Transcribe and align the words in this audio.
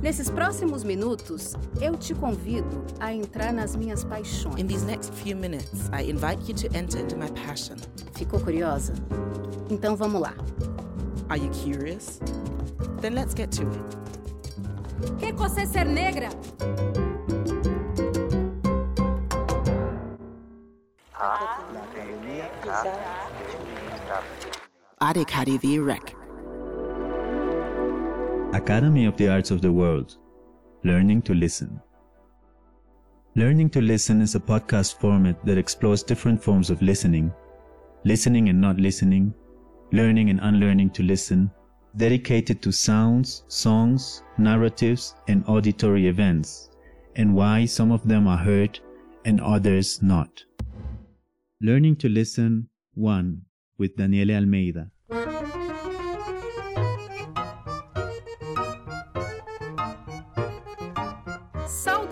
Nesses 0.00 0.30
próximos 0.30 0.84
minutos, 0.84 1.54
eu 1.80 1.96
te 1.96 2.14
convido 2.14 2.84
a 3.00 3.12
entrar 3.12 3.52
nas 3.52 3.74
minhas 3.74 4.04
paixões. 4.04 4.56
In 4.56 4.68
these 4.68 4.84
next 4.84 5.12
few 5.12 5.36
minutes, 5.36 5.90
I 5.92 6.08
invite 6.08 6.48
you 6.48 6.54
to 6.54 6.68
enter 6.76 7.00
into 7.00 7.16
my 7.16 7.28
passion. 7.44 7.76
Ficou 8.14 8.38
curiosa? 8.38 8.92
Então 9.68 9.96
vamos 9.96 10.20
lá. 10.20 10.34
Are 11.28 11.40
you 11.40 11.50
curious? 11.50 12.20
Then 13.00 13.14
let's 13.14 13.34
get 13.34 13.50
to 13.56 13.62
it. 13.62 15.18
Que 15.18 15.32
você 15.32 15.66
ser 15.66 15.84
negra? 15.84 16.28
Adhikari 25.00 25.58
V 25.58 25.84
Rec. 25.84 26.17
Academy 28.54 29.04
of 29.04 29.14
the 29.18 29.28
Arts 29.28 29.50
of 29.50 29.60
the 29.60 29.70
World 29.70 30.16
Learning 30.82 31.20
to 31.22 31.34
Listen. 31.34 31.78
Learning 33.36 33.68
to 33.68 33.82
Listen 33.82 34.22
is 34.22 34.34
a 34.34 34.40
podcast 34.40 34.98
format 34.98 35.44
that 35.44 35.58
explores 35.58 36.02
different 36.02 36.42
forms 36.42 36.70
of 36.70 36.80
listening, 36.80 37.30
listening 38.04 38.48
and 38.48 38.58
not 38.58 38.78
listening, 38.78 39.34
learning 39.92 40.30
and 40.30 40.40
unlearning 40.42 40.88
to 40.90 41.02
listen, 41.02 41.50
dedicated 41.96 42.62
to 42.62 42.72
sounds, 42.72 43.44
songs, 43.48 44.22
narratives, 44.38 45.14
and 45.28 45.44
auditory 45.46 46.06
events, 46.06 46.70
and 47.16 47.34
why 47.34 47.66
some 47.66 47.92
of 47.92 48.08
them 48.08 48.26
are 48.26 48.38
heard 48.38 48.80
and 49.26 49.42
others 49.42 50.02
not. 50.02 50.42
Learning 51.60 51.94
to 51.96 52.08
Listen 52.08 52.70
1 52.94 53.42
with 53.76 53.94
Daniele 53.96 54.36
Almeida. 54.36 54.90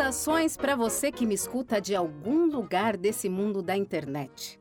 Saudações 0.06 0.56
para 0.56 0.76
você 0.76 1.10
que 1.10 1.26
me 1.26 1.34
escuta 1.34 1.80
de 1.80 1.92
algum 1.92 2.46
lugar 2.46 2.96
desse 2.96 3.28
mundo 3.28 3.60
da 3.60 3.76
internet. 3.76 4.56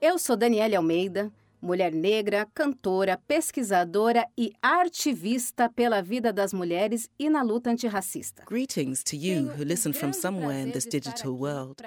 Eu 0.00 0.18
sou 0.18 0.36
Daniele 0.36 0.74
Almeida, 0.74 1.32
mulher 1.62 1.92
negra, 1.92 2.48
cantora, 2.52 3.16
pesquisadora 3.28 4.26
e 4.36 4.52
ativista 4.60 5.68
pela 5.68 6.02
vida 6.02 6.32
das 6.32 6.52
mulheres 6.52 7.08
e 7.16 7.30
na 7.30 7.42
luta 7.42 7.70
antirracista. 7.70 8.42
Greetings 8.44 9.04
to 9.04 9.14
you 9.14 9.48
who 9.56 9.62
listen 9.62 9.92
from 9.92 10.12
somewhere 10.12 10.62
in 10.62 10.72
this 10.72 10.84
digital 10.84 11.32
world. 11.32 11.80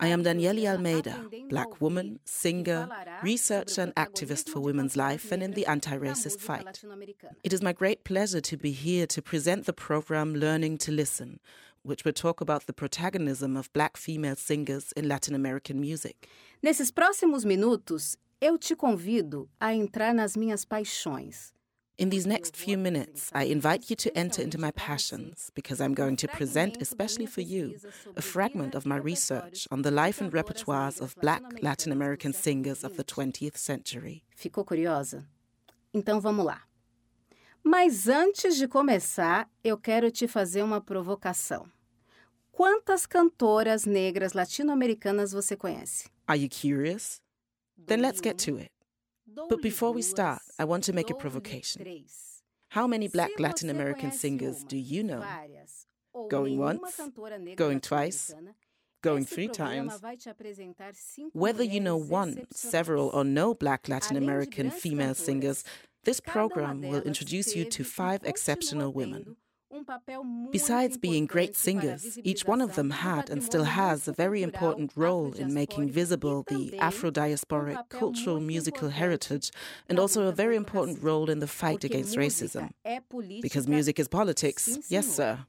I 0.00 0.08
am 0.08 0.22
Daniele 0.22 0.66
Almeida, 0.66 1.14
black 1.50 1.78
woman, 1.78 2.18
singer, 2.24 2.88
researcher, 3.22 3.82
and 3.82 3.92
activist 3.96 4.48
for 4.48 4.60
women's 4.60 4.96
life 4.96 5.30
and 5.30 5.42
in 5.42 5.52
the 5.52 5.66
anti 5.66 5.94
racist 5.98 6.40
fight. 6.40 6.82
It 7.44 7.52
is 7.52 7.60
my 7.60 7.74
great 7.74 8.02
pleasure 8.02 8.40
to 8.40 8.56
be 8.56 8.72
here 8.72 9.06
to 9.08 9.20
present 9.20 9.66
the 9.66 9.74
program 9.74 10.34
Learning 10.34 10.78
to 10.78 10.90
Listen, 10.90 11.38
which 11.86 12.04
will 12.04 12.12
talk 12.12 12.40
about 12.40 12.66
the 12.66 12.72
protagonism 12.72 13.56
of 13.56 13.72
black 13.72 13.96
female 13.96 14.36
singers 14.36 14.92
in 14.92 15.08
Latin 15.08 15.34
American 15.34 15.80
music. 15.80 16.28
Nesses 16.62 16.90
próximos 16.90 17.44
minutos, 17.44 18.16
eu 18.40 18.58
te 18.58 18.74
convido 18.74 19.48
a 19.60 19.72
entrar 19.72 20.12
nas 20.14 20.36
minhas 20.36 20.64
paixões. 20.64 21.52
In 21.98 22.10
these 22.10 22.26
next 22.26 22.54
few 22.54 22.76
minutes, 22.76 23.30
I 23.34 23.44
invite 23.44 23.88
you 23.88 23.96
to 23.96 24.14
enter 24.14 24.42
into 24.42 24.58
my 24.58 24.70
passions 24.72 25.50
because 25.54 25.80
I'm 25.80 25.94
going 25.94 26.16
to 26.16 26.28
present, 26.28 26.76
especially 26.82 27.24
for 27.24 27.40
you, 27.40 27.76
a 28.14 28.20
fragment 28.20 28.74
of 28.74 28.84
my 28.84 28.96
research 28.96 29.66
on 29.70 29.80
the 29.80 29.90
life 29.90 30.20
and 30.20 30.30
repertoires 30.30 31.00
of 31.00 31.16
black 31.22 31.42
Latin 31.62 31.92
American 31.92 32.34
singers 32.34 32.84
of 32.84 32.98
the 32.98 33.04
20th 33.04 33.56
century. 33.56 34.24
Ficou 34.36 34.62
curiosa? 34.62 35.24
Então 35.94 36.20
vamos 36.20 36.44
lá. 36.44 36.60
Mas 37.68 38.06
antes 38.06 38.56
de 38.56 38.68
começar, 38.68 39.50
eu 39.64 39.76
quero 39.76 40.08
te 40.08 40.28
fazer 40.28 40.62
uma 40.62 40.80
provocação. 40.80 41.66
Quantas 42.52 43.06
cantoras 43.06 43.84
negras 43.84 44.34
latino-americanas 44.34 45.32
você 45.32 45.56
conhece? 45.56 46.08
Are 46.28 46.40
you 46.40 46.48
curious? 46.48 47.20
Then 47.88 48.02
let's 48.02 48.20
get 48.22 48.36
to 48.44 48.60
it. 48.60 48.70
But 49.48 49.62
before 49.62 49.92
we 49.92 50.00
start, 50.02 50.42
I 50.60 50.64
want 50.64 50.84
to 50.84 50.92
make 50.92 51.12
a 51.12 51.16
provocation. 51.16 51.84
How 52.68 52.86
many 52.86 53.08
black 53.08 53.32
Latin 53.40 53.68
American 53.68 54.12
singers 54.12 54.62
do 54.62 54.76
you 54.76 55.02
know? 55.02 55.24
Going 56.30 56.60
once? 56.60 57.00
Going 57.56 57.80
twice? 57.80 58.32
Going 59.02 59.24
three 59.24 59.48
times? 59.48 60.00
Whether 61.32 61.64
you 61.64 61.80
know 61.80 61.96
one, 61.96 62.46
several, 62.52 63.08
or 63.12 63.24
no 63.24 63.54
black 63.54 63.88
Latin 63.88 64.16
American 64.16 64.70
female 64.70 65.14
singers, 65.14 65.64
this 66.06 66.20
program 66.20 66.80
will 66.80 67.02
introduce 67.02 67.56
you 67.56 67.64
to 67.64 67.82
five 67.82 68.20
exceptional 68.24 68.92
women. 68.92 69.36
Besides 70.52 70.96
being 70.96 71.26
great 71.26 71.56
singers, 71.56 72.18
each 72.22 72.44
one 72.44 72.60
of 72.60 72.76
them 72.76 72.90
had 72.90 73.28
and 73.28 73.42
still 73.42 73.64
has 73.64 74.06
a 74.06 74.12
very 74.12 74.42
important 74.42 74.92
role 74.94 75.32
in 75.34 75.52
making 75.52 75.90
visible 75.90 76.44
the 76.48 76.78
Afro 76.78 77.10
diasporic 77.10 77.88
cultural 77.88 78.40
musical 78.40 78.88
heritage 78.88 79.50
and 79.88 79.98
also 79.98 80.28
a 80.28 80.32
very 80.32 80.56
important 80.56 81.02
role 81.02 81.28
in 81.28 81.40
the 81.40 81.48
fight 81.48 81.82
against 81.82 82.16
racism. 82.16 82.70
Because 83.42 83.66
music 83.66 83.98
is 83.98 84.08
politics, 84.08 84.78
yes, 84.88 85.06
sir. 85.06 85.40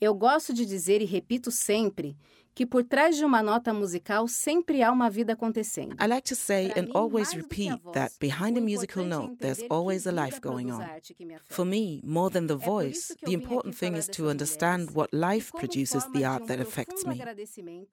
Eu 0.00 0.14
gosto 0.14 0.52
de 0.52 0.66
dizer 0.66 1.00
e 1.02 1.04
repito 1.04 1.50
sempre 1.50 2.16
que 2.54 2.64
por 2.64 2.84
trás 2.84 3.16
de 3.16 3.24
uma 3.24 3.42
nota 3.42 3.72
musical 3.72 4.28
sempre 4.28 4.82
há 4.82 4.92
uma 4.92 5.10
vida 5.10 5.32
acontecendo. 5.32 5.96
I 6.00 6.06
like 6.06 6.28
to 6.28 6.36
say 6.36 6.72
and 6.76 6.90
always 6.94 7.34
repeat 7.34 7.72
that 7.92 8.12
behind 8.20 8.56
a 8.56 8.60
musical 8.60 9.04
note, 9.04 9.36
there's 9.40 9.62
always 9.68 10.06
a 10.06 10.12
life 10.12 10.40
going 10.40 10.70
on. 10.70 10.84
For 11.48 11.64
me, 11.64 12.00
more 12.04 12.30
than 12.30 12.46
the 12.46 12.56
voice, 12.56 13.14
the 13.24 13.32
important 13.32 13.76
thing 13.76 13.96
is 13.96 14.06
to 14.08 14.28
understand 14.28 14.92
what 14.94 15.12
life 15.12 15.52
produces 15.52 16.06
the 16.12 16.24
art 16.24 16.46
that 16.46 16.60
affects 16.60 17.04
me. 17.04 17.20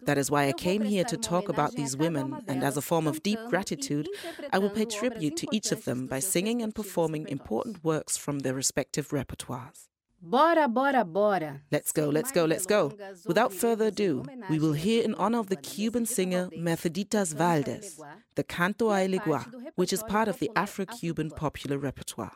That 0.06 0.18
is 0.18 0.30
why 0.30 0.48
I 0.48 0.54
came 0.54 0.84
here 0.84 1.06
to 1.06 1.18
talk 1.18 1.50
about 1.50 1.76
these 1.76 1.98
women, 1.98 2.44
and 2.48 2.64
as 2.64 2.78
a 2.78 2.82
form 2.82 3.08
of 3.08 3.24
deep 3.24 3.40
gratitude, 3.50 4.08
I 4.54 4.60
will 4.60 4.70
pay 4.70 4.86
tribute 4.86 5.38
to 5.38 5.48
each 5.52 5.72
of 5.72 5.86
them 5.86 6.08
by 6.08 6.20
singing 6.20 6.62
and 6.62 6.74
performing 6.74 7.28
important 7.28 7.84
works 7.84 8.18
from 8.18 8.40
their 8.40 8.54
respective 8.54 9.10
repertoires. 9.10 9.91
Bora, 10.24 10.68
bora, 10.68 11.04
bora. 11.04 11.62
Let's 11.72 11.92
go, 11.92 12.08
let's 12.10 12.32
go, 12.32 12.46
let's 12.46 12.68
go. 12.68 12.94
Without 13.26 13.52
further 13.52 13.86
ado, 13.88 14.24
we 14.52 14.60
will 14.60 14.74
hear 14.74 15.04
in 15.04 15.16
honor 15.16 15.40
of 15.40 15.48
the 15.50 15.56
Cuban 15.56 16.06
singer 16.06 16.48
Merceditas 16.56 17.34
Valdez, 17.34 18.00
the 18.36 18.44
Canto 18.44 18.92
a 18.92 19.08
Elegua, 19.08 19.52
which 19.76 19.92
is 19.92 20.04
part 20.04 20.28
of 20.28 20.38
the 20.38 20.52
Afro 20.56 20.86
Cuban 20.86 21.32
popular 21.32 21.80
repertoire. 21.80 22.34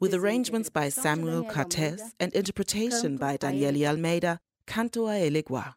With 0.00 0.14
arrangements 0.14 0.70
by 0.70 0.88
Samuel 0.90 1.42
Cartes 1.44 2.14
and 2.20 2.32
interpretation 2.34 3.16
by 3.16 3.36
Daniele 3.36 3.86
Almeida, 3.86 4.38
Canto 4.66 5.08
a 5.08 5.28
Elegua. 5.28 5.74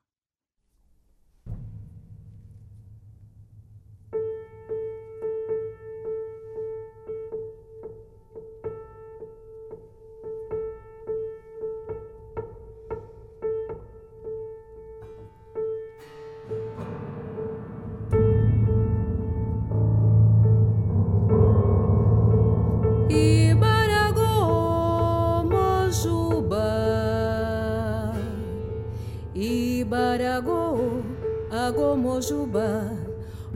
dago 30.33 31.03
ago 31.51 31.95
mojuba 31.95 32.89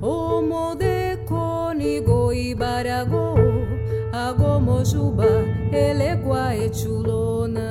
omode 0.01 1.17
konigo 1.25 2.29
ibarago 2.33 3.27
ago 4.13 4.59
mojuba 4.59 5.29
elegua 5.71 6.53
echulona 6.65 7.67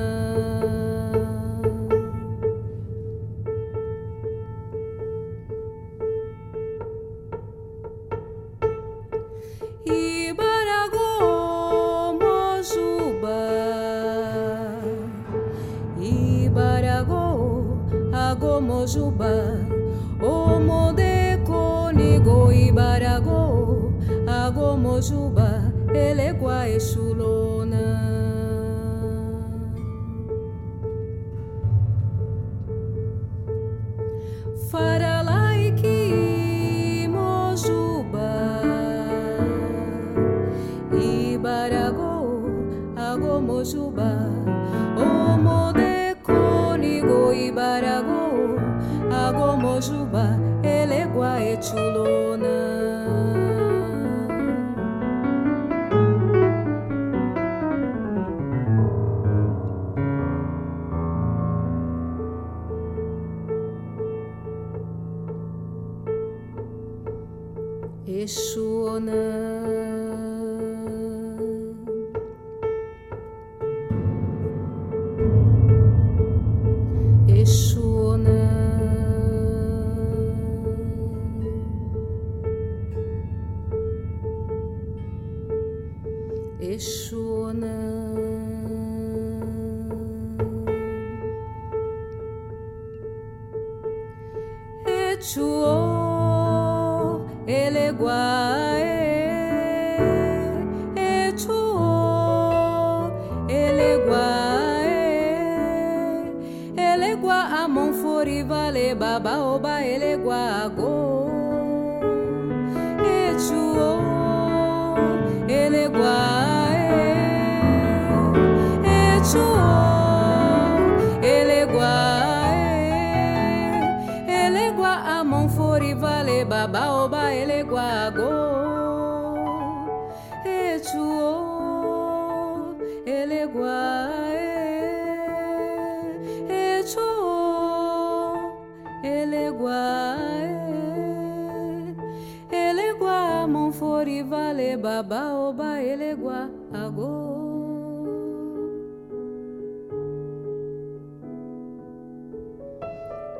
Jojubá, 18.87 19.27
Omode, 20.21 21.43
Conigo, 21.45 22.53
Ibarago, 22.53 23.91
Agomojubá, 24.25 25.73
Eleguá, 25.93 26.69
Exulu. 26.69 27.16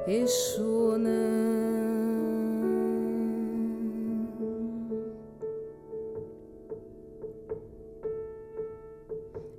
Exuna. 0.08 1.10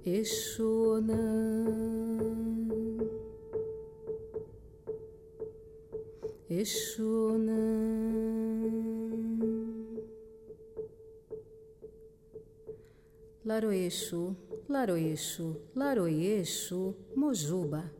Exuna. 0.06 1.18
Exuna. 6.48 7.58
Laroeixo, 13.44 14.34
Laroeixo, 14.66 15.56
Laroeixo, 15.76 16.94
Mojuba. 17.14 17.97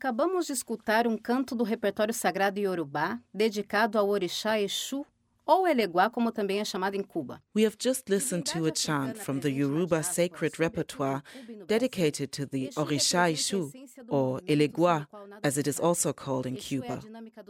Acabamos 0.00 0.46
de 0.46 0.54
escutar 0.54 1.06
um 1.06 1.14
canto 1.18 1.54
do 1.54 1.62
repertório 1.62 2.14
sagrado 2.14 2.58
Yorubá, 2.58 3.20
dedicado 3.34 3.98
ao 3.98 4.08
orixá 4.08 4.58
Exu, 4.58 5.04
ou 5.44 5.68
Eleguá, 5.68 6.08
como 6.08 6.32
também 6.32 6.58
é 6.58 6.64
chamado 6.64 6.94
em 6.94 7.02
Cuba. 7.02 7.42
We 7.54 7.66
have 7.66 7.76
just 7.78 8.08
listened 8.08 8.44
to 8.50 8.64
a 8.66 8.74
chant 8.74 9.18
from 9.18 9.40
the 9.40 9.50
Yoruba 9.50 10.02
sacred 10.02 10.58
repertoire 10.58 11.22
dedicated 11.66 12.28
to 12.32 12.46
the 12.46 12.70
Orisha 12.78 13.30
Ishu, 13.30 13.70
or 14.08 14.40
Elegua, 14.48 15.06
as 15.42 15.58
it 15.58 15.68
is 15.68 15.78
also 15.78 16.14
called 16.14 16.46
in 16.46 16.56
Cuba. 16.56 17.00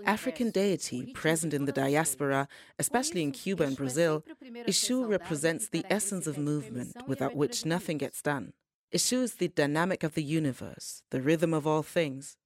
African 0.04 0.50
deity 0.50 1.12
present 1.12 1.54
in 1.54 1.66
the 1.66 1.72
diaspora, 1.72 2.48
especially 2.80 3.22
in 3.22 3.30
Cuba 3.30 3.62
and 3.62 3.76
Brazil, 3.76 4.24
Ishu 4.66 5.08
represents 5.08 5.68
the 5.68 5.84
essence 5.88 6.26
of 6.26 6.36
movement 6.36 6.96
without 7.06 7.36
which 7.36 7.64
nothing 7.64 7.96
gets 7.98 8.20
done. 8.20 8.54
Ishu 8.92 9.22
is 9.22 9.34
the 9.34 9.46
dynamic 9.46 10.02
of 10.02 10.14
the 10.14 10.22
universe, 10.24 11.04
the 11.10 11.20
rhythm 11.22 11.54
of 11.54 11.64
all 11.64 11.84
things. 11.84 12.36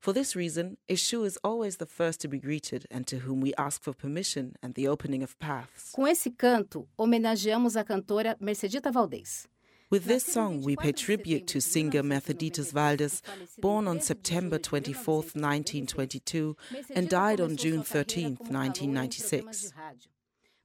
For 0.00 0.12
this 0.12 0.36
reason, 0.36 0.76
Ishu 0.88 1.24
is 1.24 1.38
always 1.44 1.76
the 1.76 1.86
first 1.86 2.20
to 2.20 2.28
be 2.28 2.38
greeted 2.38 2.86
and 2.90 3.06
to 3.06 3.18
whom 3.18 3.40
we 3.40 3.54
ask 3.56 3.82
for 3.82 3.92
permission 3.92 4.56
and 4.62 4.74
the 4.74 4.88
opening 4.88 5.22
of 5.22 5.38
paths. 5.38 5.92
Com 5.94 6.06
esse 6.06 6.28
canto, 6.36 6.86
homenageamos 6.98 7.76
a 7.76 7.84
cantora 7.84 8.36
Mercedita 8.40 8.92
Valdez. 8.92 9.48
With 9.90 10.06
this 10.06 10.24
song, 10.24 10.62
we 10.62 10.76
pay 10.76 10.92
tribute 10.92 11.46
to 11.48 11.60
singer 11.60 12.02
Merceditas 12.02 12.72
Valdes, 12.72 13.22
born 13.60 13.86
on 13.86 14.00
September 14.00 14.58
24, 14.58 15.14
1922, 15.34 16.56
and 16.96 17.08
died 17.08 17.40
on 17.40 17.56
June 17.56 17.82
13, 17.82 18.38
1996. 18.40 19.72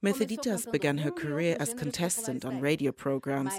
Merceditas 0.02 0.72
began 0.72 0.98
her 0.98 1.10
career 1.10 1.56
as 1.60 1.74
contestant 1.74 2.44
on 2.44 2.60
radio 2.60 2.90
programs, 2.90 3.52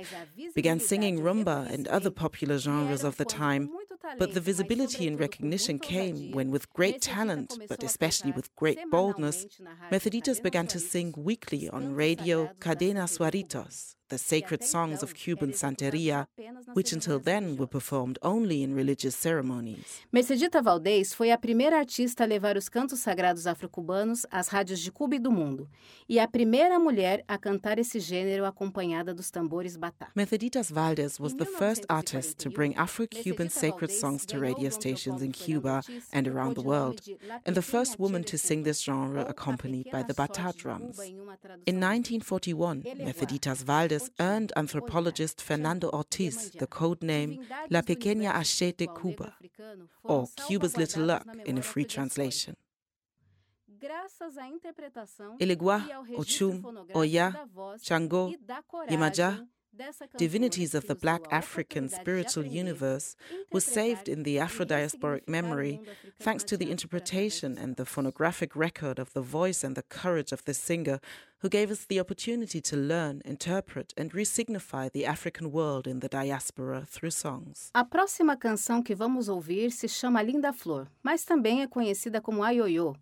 began 0.56 0.80
singing 0.80 1.20
rumba 1.20 1.72
and 1.72 1.88
other 1.88 2.10
popular 2.10 2.58
genres 2.58 3.04
of 3.04 3.18
the 3.18 3.26
time, 3.26 3.70
but 4.18 4.34
the 4.34 4.42
visibility 4.42 5.08
and 5.08 5.20
recognition 5.20 5.80
came 5.80 6.32
when, 6.32 6.52
with 6.52 6.72
great 6.74 7.02
talent, 7.02 7.58
but 7.68 7.84
especially 7.84 8.32
with 8.32 8.56
great 8.56 8.80
boldness, 8.90 9.46
Merceditas 9.92 10.42
began 10.42 10.68
to 10.68 10.80
sing 10.80 11.14
weekly 11.18 11.70
on 11.70 11.96
radio 11.96 12.50
Cadena 12.60 13.08
Suaritos, 13.08 13.96
the 14.12 14.18
sacred 14.18 14.62
songs 14.64 15.02
of 15.02 15.14
Cuban 15.16 15.54
Santeria, 15.54 16.28
which 16.74 16.92
until 16.92 17.18
then 17.18 17.56
were 17.56 17.66
performed 17.66 18.20
only 18.22 18.62
in 18.62 18.76
religious 18.76 19.16
ceremonies. 19.16 20.02
Mercedita 20.12 20.62
Valdez 20.62 21.14
foi 21.14 21.32
a 21.32 21.38
primeira 21.38 21.78
artista 21.78 22.26
a 22.26 22.28
levar 22.28 22.58
os 22.58 22.68
cantos 22.68 23.00
sagrados 23.00 23.48
afro-cubanos 23.48 24.26
às 24.30 24.50
rádios 24.50 24.82
de 24.82 24.92
Cuba 24.92 25.16
e 25.16 25.20
do 25.20 25.32
mundo, 25.32 25.70
e 26.10 26.20
a 26.20 26.28
primeira 26.28 26.78
mulher 26.78 27.24
a 27.26 27.38
cantar 27.38 27.80
esse 27.80 28.00
gênero 28.00 28.46
acompanhada 28.46 29.14
dos 29.14 29.32
tambores 29.32 29.78
batá. 29.78 30.10
Merceditas 30.14 30.70
Valdes 30.70 31.18
was 31.18 31.34
the 31.34 31.46
first 31.46 31.86
artist 31.88 32.38
to 32.38 32.50
bring 32.50 32.76
Afro 32.76 33.08
Cuban 33.08 33.50
sacred 33.50 33.92
songs 33.92 34.26
to 34.26 34.38
radio 34.38 34.70
stations 34.70 35.22
in 35.22 35.32
Cuba 35.32 35.82
and 36.12 36.28
around 36.28 36.56
the 36.56 36.64
world, 36.64 37.00
and 37.46 37.56
the 37.56 37.62
first 37.62 37.98
woman 37.98 38.24
to 38.24 38.38
sing 38.38 38.64
this 38.64 38.84
genre 38.84 39.26
accompanied 39.26 39.90
by 39.90 40.04
the 40.04 40.14
bata 40.14 40.54
drums. 40.58 41.00
In 41.66 41.80
1941, 41.80 42.84
Merceditas 43.00 43.64
Earned 44.20 44.52
anthropologist 44.56 45.42
Fernando 45.42 45.90
Ortiz 45.90 46.52
the 46.52 46.68
code 46.68 47.02
name 47.02 47.40
La 47.70 47.82
Pequeña 47.82 48.34
Ache 48.34 48.76
de 48.78 48.88
Cuba, 48.88 49.36
or 50.04 50.28
Cuba's 50.48 50.78
Little 50.78 51.06
Luck 51.06 51.26
in 51.46 51.58
a 51.58 51.62
free 51.62 51.86
translation. 51.86 52.56
Ochum, 56.18 56.64
Oya, 56.96 57.34
Chango, 57.82 58.36
Yemaja, 58.90 59.48
divinities 60.18 60.76
of 60.76 60.88
the 60.88 60.96
Black 60.96 61.22
African 61.32 61.90
spiritual 61.90 62.46
universe, 62.46 63.16
was 63.52 63.66
saved 63.66 64.10
in 64.10 64.24
the 64.24 64.40
Afro 64.40 64.66
diasporic 64.66 65.28
memory 65.28 65.82
thanks 66.20 66.44
to 66.46 66.58
the 66.58 66.70
interpretation 66.70 67.58
and 67.58 67.76
the 67.76 67.86
phonographic 67.86 68.56
record 68.56 69.00
of 69.00 69.14
the 69.14 69.22
voice 69.22 69.64
and 69.64 69.76
the 69.76 69.84
courage 69.84 70.32
of 70.32 70.44
this 70.46 70.58
singer 70.58 71.00
who 71.40 71.50
gave 71.50 71.72
us 71.72 71.86
the 71.86 72.00
opportunity 72.00 72.62
to 72.62 72.76
learn, 72.76 73.22
interpret, 73.26 73.94
and 73.98 74.14
resignify 74.14 74.90
the 74.90 75.06
African 75.06 75.52
world 75.52 75.88
in 75.88 76.00
the 76.00 76.10
diaspora 76.10 76.86
through 76.86 77.12
songs. 77.12 77.72
A 77.74 77.84
próxima 77.84 78.38
canção 78.38 78.84
que 78.84 78.96
vamos 78.96 79.28
ouvir 79.28 79.72
se 79.72 79.88
chama 79.88 80.22
Linda 80.22 80.54
Flor, 80.54 80.88
mas 81.02 81.26
também 81.26 81.62
é 81.62 81.68
conhecida 81.68 82.22
como 82.22 82.44
Ayoyo, 82.44 82.96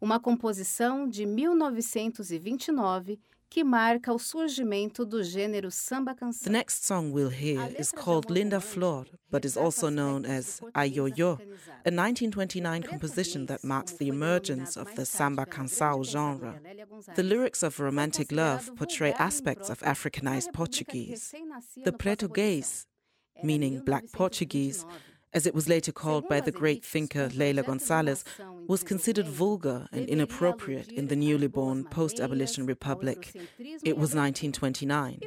uma 0.00 0.20
composição 0.20 1.08
de 1.08 1.26
1929 1.26 3.18
que 3.50 3.64
marca 3.64 4.12
o 4.12 4.18
surgimento 4.18 5.04
do 5.04 5.24
gênero 5.24 5.72
samba 5.72 6.14
canção. 6.14 6.44
The 6.44 6.50
next 6.50 6.86
song 6.86 7.10
we'll 7.10 7.28
hear 7.28 7.74
is 7.76 7.90
called 7.90 8.30
Linda 8.30 8.60
Flor, 8.60 9.06
but 9.28 9.44
is 9.44 9.56
also 9.56 9.90
known 9.90 10.24
as 10.24 10.60
Ayoyo, 10.72 11.40
a 11.84 11.90
1929 11.90 12.84
composition 12.84 13.46
that 13.46 13.64
marks 13.64 13.92
the 13.94 14.08
emergence 14.08 14.76
of 14.76 14.94
the 14.94 15.04
samba 15.04 15.44
canção 15.44 16.04
genre. 16.04 16.60
The 17.16 17.24
lyrics 17.24 17.64
of 17.64 17.80
romantic 17.80 18.30
love 18.30 18.70
portray 18.76 19.12
aspects 19.18 19.68
of 19.68 19.80
Africanized 19.80 20.52
Portuguese. 20.52 21.34
The 21.84 21.92
Portuguese, 21.92 22.86
meaning 23.42 23.80
black 23.84 24.04
Portuguese, 24.12 24.86
as 25.32 25.46
it 25.46 25.54
was 25.54 25.68
later 25.68 25.92
called 25.92 26.28
by 26.28 26.40
the 26.40 26.50
great 26.50 26.84
thinker 26.84 27.28
Lélia 27.28 27.64
Gonzalez, 27.64 28.24
was 28.66 28.82
considered 28.82 29.28
vulgar 29.28 29.88
and 29.92 30.08
inappropriate 30.08 30.90
in 30.92 31.08
the 31.08 31.16
newly 31.16 31.46
born 31.46 31.84
post 31.84 32.20
abolition 32.20 32.66
republic. 32.66 33.32
It 33.58 33.96
was 33.96 34.14
1929. 34.14 35.20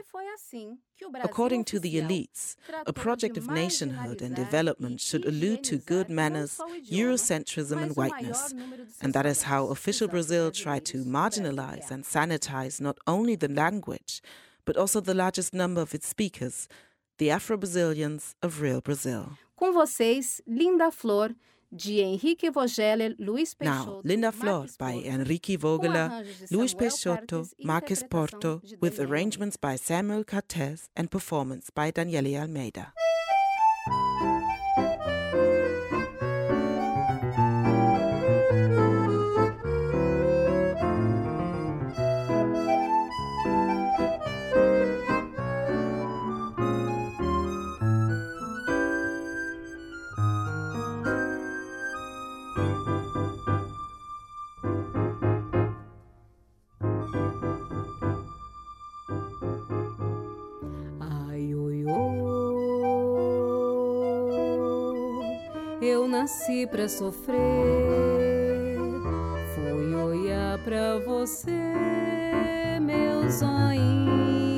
According 1.23 1.65
to 1.65 1.79
the 1.79 1.95
elites, 1.95 2.55
a 2.85 2.93
project 2.93 3.37
of 3.37 3.49
nationhood 3.49 4.21
and 4.21 4.35
development 4.35 5.01
should 5.01 5.25
allude 5.25 5.63
to 5.65 5.77
good 5.77 6.09
manners, 6.09 6.59
Eurocentrism, 6.89 7.81
and 7.81 7.95
whiteness. 7.95 8.53
And 9.01 9.13
that 9.13 9.25
is 9.25 9.43
how 9.43 9.67
official 9.67 10.07
Brazil 10.07 10.51
tried 10.51 10.85
to 10.85 11.03
marginalize 11.03 11.91
and 11.91 12.03
sanitize 12.03 12.79
not 12.79 12.97
only 13.07 13.35
the 13.35 13.49
language, 13.49 14.21
but 14.65 14.77
also 14.77 15.01
the 15.01 15.13
largest 15.13 15.53
number 15.53 15.81
of 15.81 15.93
its 15.93 16.07
speakers, 16.07 16.67
the 17.17 17.29
Afro 17.29 17.57
Brazilians 17.57 18.35
of 18.41 18.61
real 18.61 18.81
Brazil. 18.81 19.37
Com 19.63 19.71
vocês, 19.71 20.41
Linda 20.45 20.91
Flor, 20.91 21.33
de 21.71 22.01
Henrique 22.01 22.49
Vogeler, 22.49 23.15
Luiz 23.17 23.53
Peixoto. 23.53 23.91
Now, 23.91 24.01
Linda 24.03 24.29
Flor 24.29 24.67
by 24.77 25.07
Henrique 25.07 25.55
Vogeler, 25.55 26.09
Luiz 26.51 26.73
Peixoto, 26.73 27.47
Marques 27.63 28.03
Porto, 28.03 28.61
with 28.81 28.99
arrangements 28.99 29.55
by 29.55 29.77
Samuel 29.77 30.25
Cartes 30.25 30.89
and 30.97 31.07
performance 31.09 31.69
by 31.73 31.91
Daniele 31.91 32.35
Almeida. 32.41 32.91
Nasci 66.23 66.65
pra 66.67 66.87
sofrer. 66.87 67.37
Fui 69.53 69.93
olhar 69.93 70.57
pra 70.63 70.97
você, 70.99 71.51
meu 72.79 73.29
zoinho 73.29 74.52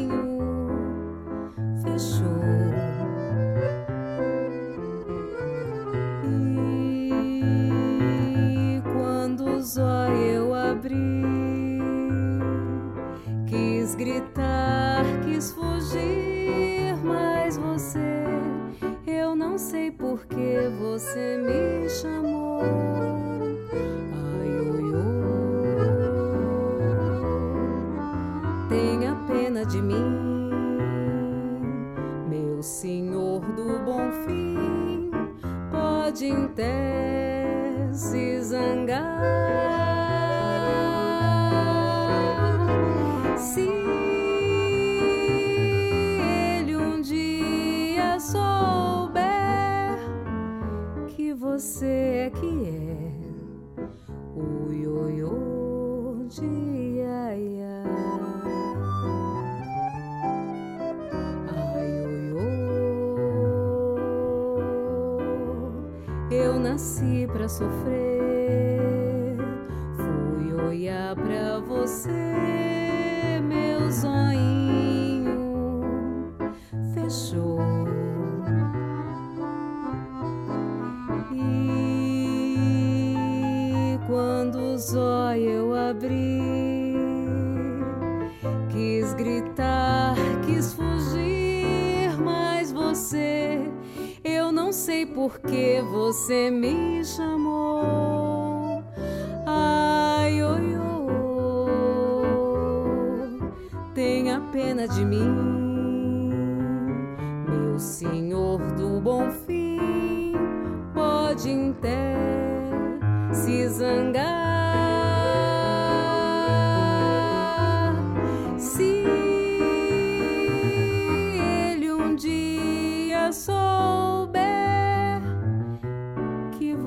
nasci 66.75 67.25
pra 67.31 67.47
sofrer. 67.47 68.14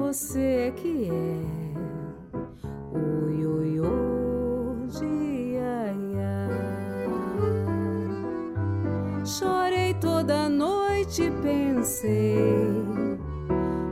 Você 0.09 0.73
que 0.75 1.11
é 1.11 1.37
o 2.97 3.29
ioiô 3.29 4.87
de 4.87 5.05
iaia. 5.53 6.49
Chorei 9.23 9.93
toda 10.01 10.49
noite 10.49 11.31
pensei 11.43 12.65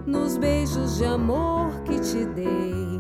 nos 0.06 0.38
beijos 0.38 0.96
de 0.96 1.04
amor 1.04 1.82
que 1.85 2.00
te 2.00 2.25
dei. 2.25 2.99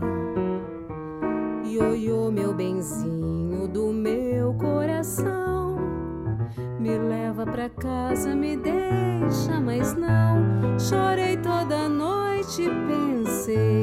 Ioiô, 1.64 2.30
meu 2.30 2.52
benzinho 2.52 3.66
do 3.66 3.94
meu 3.94 4.52
coração. 4.52 5.78
Me 6.78 6.98
leva 6.98 7.46
pra 7.46 7.70
casa, 7.70 8.34
me 8.34 8.58
deixa, 8.58 9.58
mas 9.58 9.94
não. 9.94 10.78
Chorei 10.78 11.35
noite 12.46 12.62
e 12.62 12.70
pensei 12.86 13.82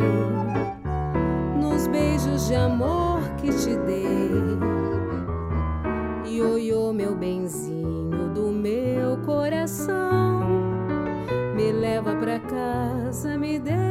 nos 1.59 1.87
beijos 1.87 2.47
de 2.47 2.55
amor 2.55 3.19
que 3.37 3.49
te 3.49 3.75
dei. 3.77 4.31
Ioiô, 6.25 6.93
meu 6.93 7.15
benzinho 7.15 8.29
do 8.33 8.51
meu 8.51 9.17
coração. 9.25 10.47
Me 11.55 11.71
leva 11.71 12.15
pra 12.15 12.39
casa, 12.39 13.37
me 13.37 13.59
deixa, 13.59 13.82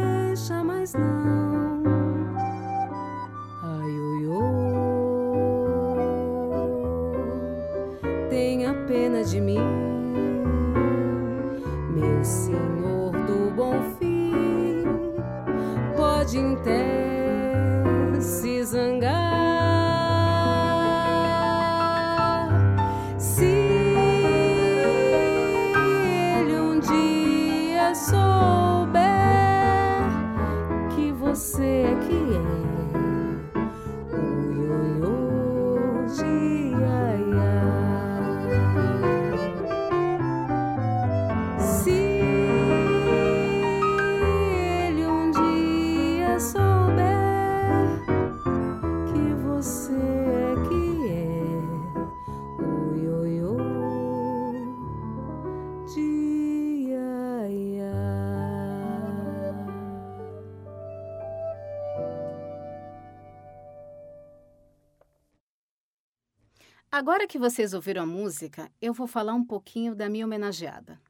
Agora 67.02 67.26
que 67.26 67.37
vocês 67.37 67.75
ouviram 67.75 68.04
a 68.04 68.06
música, 68.06 68.71
eu 68.80 68.94
vou 68.94 69.09
falar 69.09 69.35
um 69.35 69.44
pouquinho 69.44 69.92
da 69.92 70.09
minha 70.09 70.25
homenageada. 70.25 71.00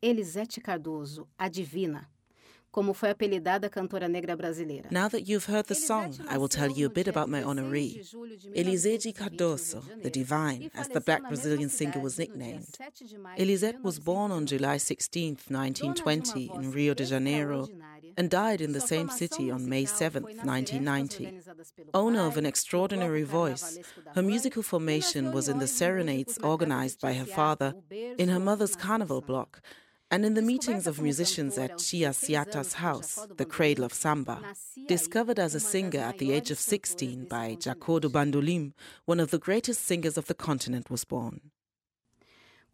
Elisete 0.00 0.62
Cardoso, 0.62 1.28
a 1.36 1.46
Divina. 1.46 2.08
como 2.76 2.92
foi 2.92 3.08
apelidada 3.08 3.68
a 3.68 3.70
cantora 3.70 4.06
negra 4.06 4.36
brasileira. 4.36 4.90
Now 4.90 5.08
that 5.08 5.24
you've 5.26 5.50
heard 5.50 5.66
the 5.66 5.74
song, 5.74 6.10
I 6.28 6.36
will 6.36 6.46
tell 6.46 6.70
you 6.70 6.86
a 6.86 6.90
bit 6.90 7.08
about 7.08 7.30
my 7.30 7.42
honoree, 7.42 8.02
Elisete 8.54 9.14
Cardoso, 9.14 9.80
the 10.02 10.10
Divine, 10.10 10.70
as 10.74 10.86
the 10.88 11.00
black 11.00 11.22
Brazilian 11.22 11.70
singer 11.70 12.02
was 12.02 12.18
nicknamed. 12.18 12.68
Elisete 13.38 13.82
was 13.82 13.98
born 13.98 14.30
on 14.30 14.44
July 14.44 14.76
16, 14.76 15.38
1920, 15.48 16.50
in 16.54 16.70
Rio 16.70 16.92
de 16.92 17.06
Janeiro, 17.06 17.66
and 18.16 18.30
died 18.30 18.60
in 18.60 18.72
the 18.72 18.80
same 18.80 19.08
city 19.08 19.50
on 19.50 19.68
May 19.68 19.84
7, 19.84 20.22
1990. 20.22 21.40
Owner 21.92 22.20
of 22.26 22.36
an 22.36 22.46
extraordinary 22.46 23.22
voice, 23.22 23.78
her 24.14 24.22
musical 24.22 24.62
formation 24.62 25.32
was 25.32 25.48
in 25.48 25.58
the 25.58 25.66
serenades 25.66 26.38
organized 26.42 27.00
by 27.00 27.14
her 27.14 27.26
father 27.26 27.74
in 27.90 28.28
her 28.28 28.40
mother's 28.40 28.76
carnival 28.76 29.20
block. 29.20 29.60
And 30.08 30.24
in 30.24 30.34
the 30.34 30.42
meetings 30.42 30.86
of 30.86 31.00
musicians 31.00 31.58
at 31.58 31.78
Tia 31.78 32.12
Ciata's 32.12 32.74
house, 32.74 33.26
the 33.36 33.44
cradle 33.44 33.84
of 33.84 33.92
samba, 33.92 34.40
discovered 34.86 35.40
as 35.40 35.56
a 35.56 35.60
singer 35.60 35.98
at 35.98 36.18
the 36.18 36.30
age 36.30 36.52
of 36.52 36.60
16 36.60 37.24
by 37.24 37.56
Jacob 37.58 38.02
do 38.02 38.08
Bandolim, 38.08 38.72
one 39.04 39.18
of 39.18 39.32
the 39.32 39.38
greatest 39.38 39.84
singers 39.84 40.16
of 40.16 40.26
the 40.26 40.34
continent 40.34 40.90
was 40.90 41.04
born. 41.04 41.40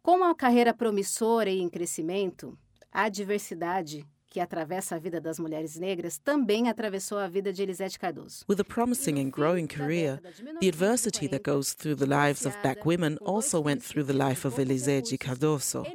Com 0.03 0.17
uma 0.17 0.35
carreira 0.35 0.73
promissora 0.73 1.49
e 1.49 1.59
em 1.59 1.69
crescimento, 1.69 2.55
a 2.91 3.09
diversidade 3.09 4.05
que 4.33 4.39
atravessa 4.39 4.95
a 4.95 4.99
vida 4.99 5.21
das 5.21 5.37
mulheres 5.37 5.77
negras, 5.77 6.17
também 6.17 6.67
atravessou 6.67 7.19
a 7.19 7.27
vida 7.27 7.53
de 7.53 7.61
Elizeth 7.61 7.99
Cardoso. 7.99 8.43
With 8.49 8.59
a 8.59 8.63
promising 8.63 9.19
and 9.19 9.29
growing 9.29 9.67
career, 9.67 10.19
the 10.59 10.67
adversity 10.67 11.27
that 11.27 11.43
goes 11.43 11.73
through 11.75 11.97
the 11.97 12.07
lives 12.07 12.43
of 12.43 12.59
black 12.63 12.83
women 12.83 13.19
also 13.21 13.61
went 13.61 13.83
through 13.83 14.07
the 14.07 14.17
life 14.17 14.43
of 14.43 14.57
Elizeth 14.57 15.15
Cardoso. 15.19 15.85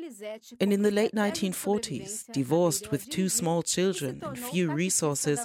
And 0.60 0.72
in 0.72 0.82
the 0.82 0.92
late 0.92 1.12
1940s, 1.16 2.30
divorced 2.32 2.92
with 2.92 3.10
two 3.10 3.28
small 3.28 3.64
children 3.64 4.22
and 4.22 4.38
few 4.38 4.70
resources, 4.70 5.44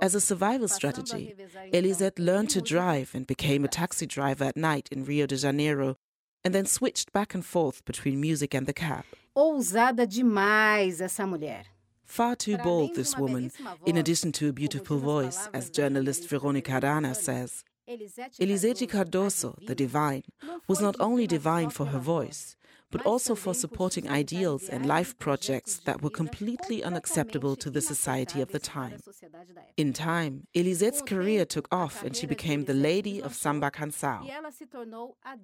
as 0.00 0.14
a 0.14 0.20
survival 0.20 0.68
strategy, 0.68 1.34
Elizeth 1.74 2.18
learned 2.18 2.48
to 2.50 2.62
drive 2.62 3.10
and 3.14 3.26
became 3.26 3.66
a 3.66 3.68
taxi 3.68 4.06
driver 4.06 4.44
at 4.44 4.56
night 4.56 4.88
in 4.90 5.04
Rio 5.04 5.26
de 5.26 5.36
Janeiro 5.36 5.96
and 6.42 6.54
then 6.54 6.64
switched 6.64 7.12
back 7.12 7.34
and 7.34 7.44
forth 7.44 7.84
between 7.84 8.18
music 8.18 8.54
and 8.54 8.66
the 8.66 8.72
cab. 8.72 9.04
Ousada 9.36 10.06
demais 10.06 11.02
essa 11.02 11.26
mulher. 11.26 11.66
Far 12.10 12.34
too 12.34 12.58
bold, 12.58 12.96
this 12.96 13.16
woman, 13.16 13.52
in 13.86 13.96
addition 13.96 14.32
to 14.32 14.48
a 14.48 14.52
beautiful 14.52 14.98
voice, 14.98 15.48
as 15.54 15.70
journalist 15.70 16.28
Veronica 16.28 16.80
Arana 16.82 17.14
says. 17.14 17.62
Elizeth 17.86 18.80
Cardoso, 18.88 19.54
the 19.64 19.76
divine, 19.76 20.24
was 20.66 20.80
not 20.80 20.96
only 20.98 21.28
divine 21.28 21.70
for 21.70 21.86
her 21.86 22.00
voice, 22.00 22.56
but 22.90 23.04
also 23.06 23.34
for 23.34 23.54
supporting 23.54 24.08
ideals 24.08 24.68
and 24.68 24.86
life 24.86 25.18
projects 25.18 25.78
that 25.84 26.02
were 26.02 26.10
completely 26.10 26.82
unacceptable 26.82 27.56
to 27.56 27.70
the 27.70 27.80
society 27.80 28.40
of 28.40 28.52
the 28.52 28.58
time. 28.58 29.00
In 29.76 29.92
time, 29.92 30.46
Elizeth's 30.54 31.02
career 31.02 31.44
took 31.44 31.68
off 31.72 32.02
and 32.04 32.14
she 32.16 32.26
became 32.26 32.64
the 32.64 32.74
lady 32.74 33.22
of 33.22 33.34
samba 33.34 33.70
canção. 33.70 34.28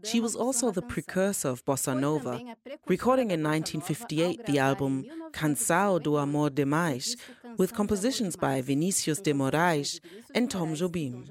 She 0.04 0.20
was 0.20 0.36
also 0.36 0.70
the 0.70 0.82
precursor 0.82 1.48
of 1.48 1.64
bossa 1.64 1.98
nova, 1.98 2.40
recording 2.86 3.30
in 3.30 3.42
1958 3.42 4.46
the 4.46 4.58
album 4.58 5.04
Canção 5.32 6.02
do 6.02 6.18
Amor 6.18 6.50
de 6.50 6.64
Demais 6.66 7.16
with 7.56 7.72
compositions 7.74 8.36
by 8.36 8.60
Vinicius 8.60 9.20
de 9.20 9.32
Moraes 9.32 10.00
and 10.34 10.50
Tom 10.50 10.74
Jobim. 10.74 11.30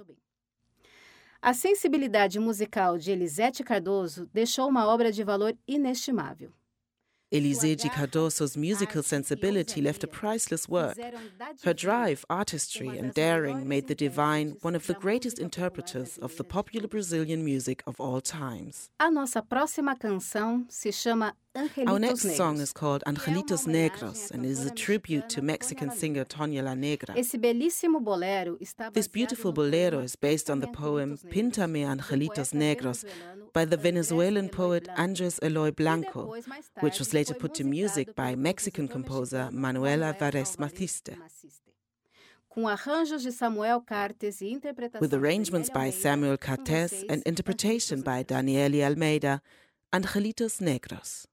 A 1.45 1.53
sensibilidade 1.53 2.39
musical 2.39 2.97
de 2.97 3.11
Elisete 3.11 3.63
Cardoso 3.63 4.27
deixou 4.33 4.67
uma 4.67 4.87
obra 4.87 5.11
de 5.11 5.23
valor 5.23 5.55
inestimável. 5.67 6.51
Elisete 7.31 7.87
Cardoso's 7.87 8.57
musical 8.57 9.03
sensibility 9.03 9.79
left 9.79 10.03
a 10.03 10.07
priceless 10.07 10.67
work. 10.67 10.97
Her 11.63 11.75
drive, 11.75 12.25
artistry, 12.29 12.97
and 12.97 13.13
daring 13.13 13.63
made 13.63 13.85
the 13.85 13.93
Divine 13.93 14.57
one 14.63 14.75
of 14.75 14.87
the 14.87 14.95
greatest 14.95 15.37
interpreters 15.37 16.17
of 16.17 16.35
the 16.35 16.43
popular 16.43 16.87
Brazilian 16.87 17.43
music 17.43 17.83
of 17.85 17.99
all 17.99 18.21
times. 18.21 18.89
A 18.97 19.11
nossa 19.11 19.39
próxima 19.43 19.95
canção 19.95 20.65
se 20.67 20.91
chama 20.91 21.35
Our 21.87 21.99
next 21.99 22.35
song 22.35 22.59
is 22.59 22.73
called 22.73 23.01
Angelitos 23.07 23.65
Negros 23.65 24.29
and 24.31 24.45
is 24.45 24.65
a 24.65 24.71
tribute 24.71 25.29
to 25.29 25.41
Mexican 25.41 25.89
singer 25.89 26.25
Toña 26.25 26.61
La 26.63 26.73
Negra. 26.73 27.13
This 28.93 29.07
beautiful 29.07 29.53
bolero 29.53 29.99
is 29.99 30.17
based 30.17 30.49
on 30.49 30.59
the 30.59 30.67
poem 30.67 31.17
Píntame 31.29 31.85
Angelitos 31.85 32.53
Negros 32.53 33.05
by 33.53 33.63
the 33.63 33.77
Venezuelan 33.77 34.49
poet 34.49 34.89
Andres 34.97 35.39
Eloy 35.41 35.71
Blanco, 35.71 36.35
which 36.81 36.99
was 36.99 37.13
later 37.13 37.33
put 37.33 37.53
to 37.53 37.63
music 37.63 38.15
by 38.15 38.35
Mexican 38.35 38.89
composer 38.89 39.49
Manuel 39.51 39.99
Álvarez 39.99 40.57
Maciste. 40.57 41.15
With 44.99 45.13
arrangements 45.13 45.69
by 45.69 45.89
Samuel 45.89 46.37
Cartes 46.37 47.03
and 47.09 47.23
interpretation 47.23 48.01
by 48.01 48.23
Daniele 48.23 48.83
Almeida, 48.83 49.41
Angelitos 49.93 50.59
Negros. 50.59 51.27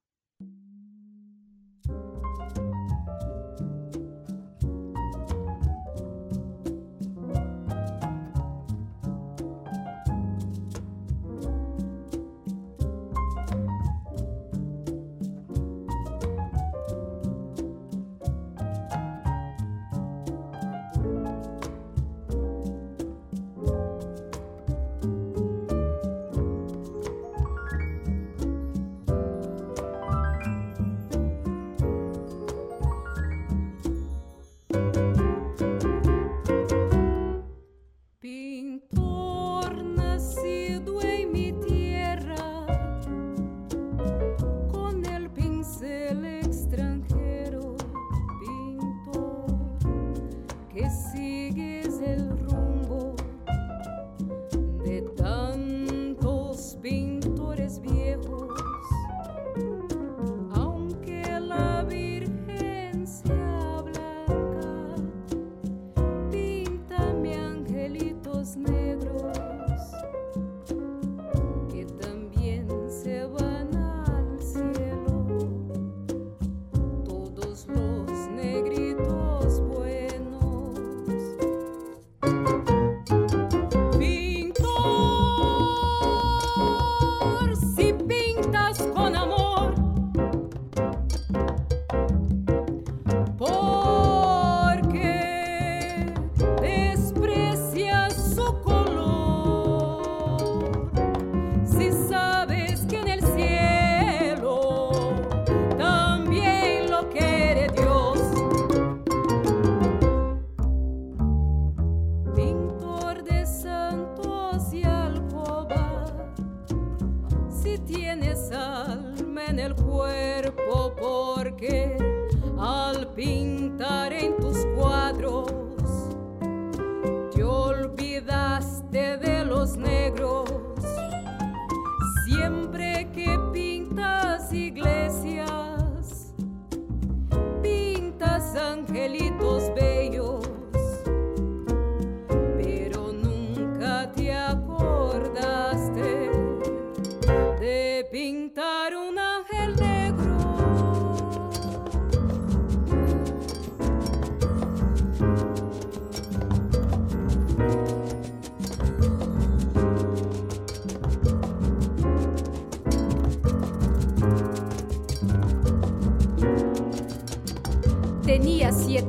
siempre 132.42 132.81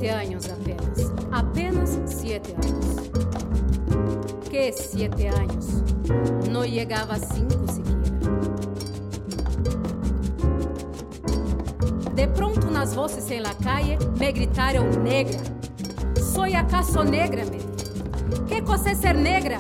siete 0.03 0.17
años 0.17 0.49
apenas. 0.49 1.13
Apenas 1.31 1.99
siete 2.05 2.53
años. 2.61 2.85
¿Qué 4.51 4.73
siete 4.73 5.29
años? 5.29 5.65
No 6.51 6.65
llegaba 6.65 7.15
a 7.15 7.19
cinco 7.19 7.65
siquiera. 7.69 8.01
De 12.15 12.27
pronto 12.27 12.67
unas 12.67 12.93
voces 12.97 13.31
en 13.31 13.43
la 13.43 13.53
calle 13.53 13.97
me 14.19 14.33
gritaron 14.33 15.05
negra. 15.05 15.39
¿Soy 16.33 16.53
acaso 16.53 17.05
negra, 17.05 17.45
me? 17.45 17.59
¿Qué 18.49 18.61
cosa 18.61 18.93
ser 18.95 19.15
negra? 19.15 19.57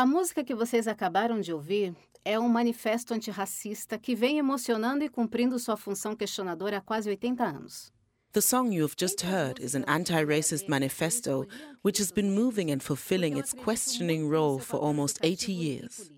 A 0.00 0.06
música 0.06 0.42
que 0.42 0.54
vocês 0.54 0.88
acabaram 0.88 1.42
de 1.42 1.52
ouvir 1.52 1.94
é 2.24 2.38
um 2.38 2.48
manifesto 2.48 3.12
antirracista 3.12 3.98
que 3.98 4.14
vem 4.14 4.38
emocionando 4.38 5.04
e 5.04 5.10
cumprindo 5.10 5.58
sua 5.58 5.76
função 5.76 6.16
questionadora 6.16 6.78
há 6.78 6.80
quase 6.80 7.10
80 7.10 7.44
anos. 7.44 7.92
The 8.32 8.40
song 8.40 8.74
you 8.74 8.82
have 8.82 8.94
just 8.98 9.22
heard 9.22 9.62
is 9.62 9.74
an 9.74 9.84
anti 9.86 10.24
racist 10.24 10.70
manifesto 10.70 11.46
which 11.84 12.00
has 12.00 12.10
been 12.10 12.34
moving 12.34 12.72
and 12.72 12.80
fulfilling 12.80 13.36
its 13.36 13.52
questioning 13.52 14.26
role 14.26 14.58
for 14.58 14.80
almost 14.80 15.18
80 15.22 15.52
years. 15.52 16.10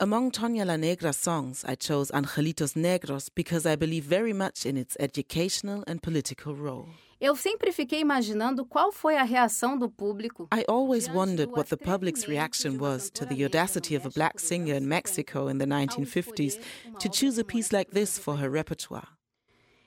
Among 0.00 0.30
Toña 0.30 0.64
La 0.64 0.76
Negra's 0.76 1.18
songs, 1.18 1.66
I 1.68 1.74
chose 1.74 2.10
Angelitos 2.12 2.74
Negros 2.74 3.28
because 3.34 3.66
I 3.66 3.76
believe 3.76 4.04
very 4.04 4.32
much 4.32 4.64
in 4.64 4.78
its 4.78 4.96
educational 4.98 5.84
and 5.86 6.00
political 6.00 6.54
role. 6.54 6.88
Eu 7.22 7.36
sempre 7.36 7.70
fiquei 7.70 8.00
imaginando 8.00 8.66
qual 8.66 8.90
foi 8.90 9.16
a 9.16 9.22
reação 9.22 9.78
do 9.78 9.88
público. 9.88 10.48
I 10.52 10.64
always 10.66 11.08
wondered 11.08 11.52
what 11.52 11.70
the 11.70 11.76
public's 11.76 12.26
reaction 12.26 12.78
was 12.80 13.10
to 13.10 13.24
the 13.24 13.44
audacity 13.44 13.94
of 13.94 14.04
a 14.04 14.10
black 14.10 14.40
singer 14.40 14.74
in 14.74 14.88
Mexico 14.88 15.48
in 15.48 15.58
the 15.58 15.64
1950s 15.64 16.58
to 16.98 17.08
choose 17.08 17.38
a 17.38 17.44
piece 17.44 17.70
like 17.72 17.92
this 17.92 18.18
for 18.18 18.40
her 18.40 18.50
repertoire. 18.50 19.06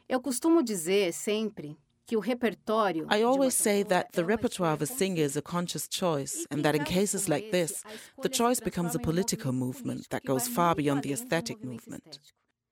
Eu 0.08 0.22
costumo 0.22 0.64
dizer 0.64 1.12
sempre 1.12 1.78
que 2.08 2.16
o 2.16 2.22
repertório 2.22 3.06
I 3.12 3.24
always 3.24 3.54
say 3.54 3.84
that 3.84 4.14
the 4.14 4.24
repertoire 4.24 4.74
of 4.74 4.82
a 4.82 4.86
singer 4.86 5.26
is 5.26 5.36
a 5.36 5.42
conscious 5.42 5.90
choice, 5.90 6.48
and 6.50 6.64
that 6.64 6.74
in 6.74 6.86
cases 6.86 7.28
like 7.28 7.52
this, 7.52 7.84
the 8.22 8.30
choice 8.30 8.62
becomes 8.62 8.96
a 8.96 9.00
political 9.00 9.52
movement 9.52 10.08
that 10.10 10.24
goes 10.24 10.48
far 10.48 10.74
beyond 10.74 11.02
the 11.02 11.12
aesthetic 11.12 11.62
movement. 11.62 12.22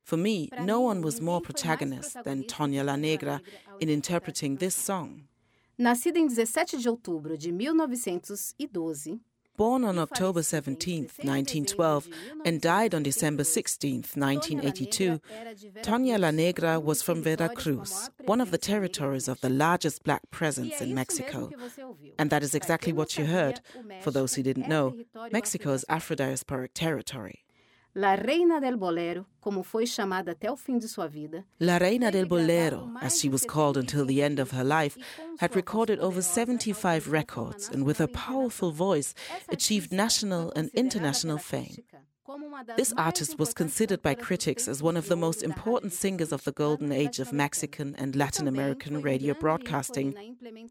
For 0.03 0.17
me, 0.17 0.49
no 0.59 0.81
one 0.81 1.01
was 1.01 1.21
more 1.21 1.41
protagonist 1.41 2.23
than 2.23 2.43
Toña 2.43 2.83
La 2.85 2.95
Negra 2.95 3.41
in 3.79 3.89
interpreting 3.89 4.57
this 4.57 4.75
song. 4.75 5.23
Nascida 5.79 6.19
em 6.19 6.29
17 6.29 6.77
de 6.77 6.89
outubro 6.89 7.37
de 7.37 7.51
1912, 7.51 9.19
Born 9.55 9.83
on 9.83 9.99
October 9.99 10.41
17, 10.41 11.09
1912, 11.21 12.07
and 12.43 12.59
died 12.59 12.95
on 12.95 13.03
December 13.03 13.43
16, 13.43 14.03
1982, 14.15 15.21
Toña 15.83 16.19
La 16.19 16.31
Negra 16.31 16.79
was 16.79 17.03
from 17.03 17.21
Veracruz, 17.21 18.09
one 18.25 18.41
of 18.41 18.49
the 18.49 18.57
territories 18.57 19.27
of 19.27 19.39
the 19.41 19.51
largest 19.51 20.03
black 20.03 20.23
presence 20.31 20.81
in 20.81 20.95
Mexico. 20.95 21.51
And 22.17 22.31
that 22.31 22.41
is 22.41 22.55
exactly 22.55 22.93
what 22.93 23.15
you 23.15 23.25
heard. 23.25 23.61
For 24.01 24.09
those 24.09 24.33
who 24.33 24.41
didn't 24.41 24.67
know, 24.67 24.95
Mexico 25.31 25.73
is 25.73 25.85
Afro 25.87 26.15
diasporic 26.15 26.69
territory. 26.73 27.43
La 27.95 28.15
Reina 28.15 28.59
del 28.59 28.75
Bolero, 28.75 29.27
como 29.39 29.61
foi 29.61 29.85
chamada 29.85 30.31
até 30.31 30.49
o 30.49 30.57
fim 30.57 30.79
de 30.79 30.87
sua 30.87 31.07
vida. 31.07 31.45
La 31.59 31.77
Reina 31.77 32.09
del 32.09 32.25
Bolero, 32.25 32.89
as 32.99 33.19
she 33.19 33.29
was 33.29 33.45
called 33.45 33.77
until 33.77 34.03
the 34.03 34.19
end 34.19 34.39
of 34.39 34.51
her 34.51 34.63
life, 34.63 34.97
had 35.39 35.55
recorded 35.55 35.99
over 35.99 36.19
75 36.19 37.11
records 37.11 37.69
and 37.69 37.85
with 37.85 37.99
her 37.99 38.07
powerful 38.07 38.71
voice 38.71 39.13
achieved 39.49 39.91
national 39.91 40.51
and 40.55 40.71
international 40.73 41.37
fame. 41.37 41.83
This 42.77 42.93
artist 42.97 43.37
was 43.37 43.53
considered 43.53 44.01
by 44.01 44.15
critics 44.15 44.67
as 44.67 44.81
one 44.81 44.97
of 44.97 45.07
the 45.07 45.15
most 45.15 45.43
important 45.43 45.93
singers 45.93 46.31
of 46.31 46.43
the 46.45 46.51
golden 46.51 46.91
age 46.91 47.19
of 47.19 47.31
Mexican 47.31 47.93
and 47.99 48.15
Latin 48.15 48.47
American 48.47 49.03
radio 49.03 49.35
broadcasting, 49.35 50.15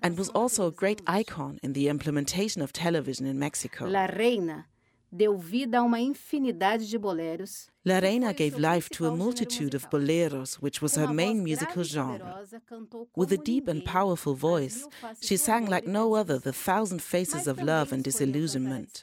and 0.02 0.18
was 0.18 0.30
also 0.30 0.66
a 0.66 0.72
great 0.72 1.02
icon 1.06 1.60
in 1.62 1.72
the 1.74 1.88
implementation 1.88 2.62
of 2.62 2.72
television 2.72 3.26
in 3.26 3.38
Mexico. 3.38 3.86
La 3.86 4.06
Reina 4.06 4.66
deu 5.12 5.36
vida 5.36 5.78
a 5.78 5.82
uma 5.82 6.00
infinidade 6.00 6.88
de 6.88 6.98
boleros. 6.98 7.68
La 7.84 7.98
Reina 7.98 8.32
gave 8.32 8.58
life 8.58 8.88
to 8.88 9.06
a 9.06 9.14
multitude 9.14 9.74
of 9.74 9.90
boleros, 9.90 10.54
which 10.54 10.80
was 10.80 10.94
her 10.94 11.12
main 11.12 11.42
musical 11.42 11.84
genre. 11.84 12.42
With 13.14 13.32
a 13.32 13.36
deep 13.36 13.68
and 13.68 13.84
powerful 13.84 14.34
voice, 14.34 14.86
she 15.20 15.36
sang 15.36 15.66
like 15.66 15.86
no 15.86 16.14
other 16.14 16.38
the 16.38 16.52
thousand 16.52 17.02
faces 17.02 17.46
of 17.46 17.60
love 17.60 17.92
and 17.92 18.02
disillusionment. 18.02 19.02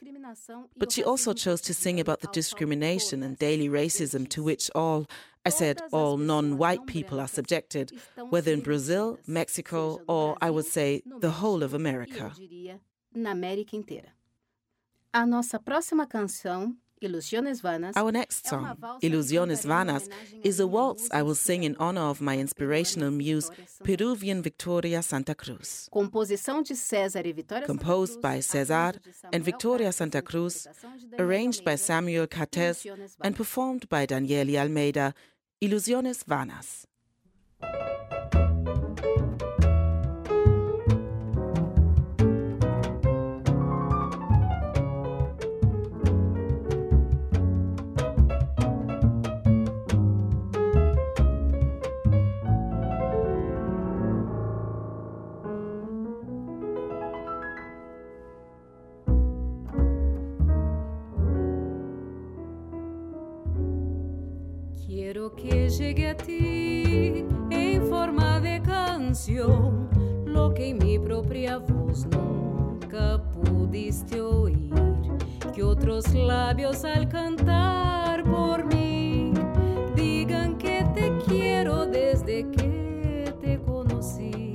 But 0.78 0.92
she 0.92 1.04
also 1.04 1.34
chose 1.34 1.62
to 1.62 1.74
sing 1.74 2.00
about 2.00 2.22
the 2.22 2.30
discrimination 2.32 3.22
and 3.22 3.38
daily 3.38 3.70
racism 3.70 4.28
to 4.30 4.42
which 4.42 4.72
all, 4.74 5.08
I 5.46 5.50
said 5.50 5.82
all 5.92 6.18
non 6.18 6.58
white 6.58 6.88
people 6.88 7.20
are 7.20 7.28
subjected, 7.28 7.92
whether 8.30 8.52
in 8.52 8.62
Brazil, 8.62 9.20
Mexico, 9.28 10.02
or 10.08 10.38
I 10.42 10.50
would 10.50 10.66
say 10.66 11.04
the 11.20 11.32
whole 11.32 11.62
of 11.64 11.74
America. 11.74 12.32
Na 13.14 13.32
América 13.32 13.76
inteira. 13.76 14.19
A 15.12 15.26
nossa 15.26 15.60
próxima 15.60 16.06
canção, 16.06 16.76
Ilusiones 17.02 17.62
Vanas, 17.62 17.96
Our 17.96 18.12
next 18.12 18.48
song, 18.48 18.76
Ilusiones 19.02 19.66
Vanas, 19.66 20.08
is 20.44 20.60
a 20.60 20.68
waltz 20.68 21.10
I 21.12 21.24
will 21.24 21.34
sing 21.34 21.64
in 21.64 21.76
honor 21.80 22.12
of 22.12 22.22
my 22.22 22.38
inspirational 22.38 23.10
muse, 23.10 23.50
Peruvian 23.84 24.44
Victoria 24.44 25.02
Santa 25.02 25.34
Cruz. 25.34 25.88
Composição 25.90 26.62
de 26.62 26.76
César 26.76 27.26
e 27.26 27.34
Vitória 27.34 27.66
Composed 27.66 28.22
by 28.22 28.40
César 28.42 29.00
and 29.34 29.44
Victoria 29.44 29.92
Santa 29.92 30.22
Cruz, 30.22 30.68
arranged 31.18 31.64
by 31.64 31.76
Samuel 31.76 32.28
Cartes, 32.28 32.86
and 33.24 33.34
performed 33.36 33.88
by 33.90 34.06
Daniele 34.06 34.58
Almeida, 34.60 35.16
Ilusiones 35.60 36.24
Vanas. 36.24 36.86
Quiero 65.36 65.36
que 65.36 65.70
llegue 65.70 66.08
a 66.10 66.18
ti 66.18 67.26
en 67.52 67.88
forma 67.88 68.40
de 68.40 68.62
canción 68.62 69.90
lo 70.26 70.54
que 70.54 70.70
en 70.70 70.78
mi 70.78 70.98
propia 70.98 71.58
voz 71.58 72.06
nunca 72.08 73.22
pudiste 73.34 74.22
oír, 74.22 74.74
que 75.54 75.64
otros 75.64 76.14
labios 76.14 76.84
al 76.86 77.08
cantar 77.10 78.24
por 78.24 78.66
mí 78.74 79.34
digan 79.96 80.58
que 80.58 80.86
te 80.94 81.12
quiero 81.28 81.86
desde 81.86 82.50
que 82.52 83.34
te 83.42 83.60
conocí. 83.60 84.52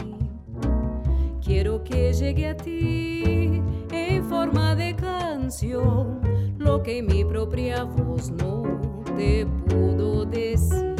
Quiero 1.44 1.84
que 1.84 2.12
llegue 2.12 2.48
a 2.48 2.56
ti 2.56 3.62
en 3.92 4.24
forma 4.24 4.74
de 4.74 4.96
canción 4.96 6.20
lo 6.58 6.82
que 6.82 6.98
en 6.98 7.06
mi 7.06 7.24
propia 7.24 7.84
voz 7.84 8.30
no 8.30 9.03
te 9.16 9.46
pudo 9.68 10.24
decir 10.24 10.94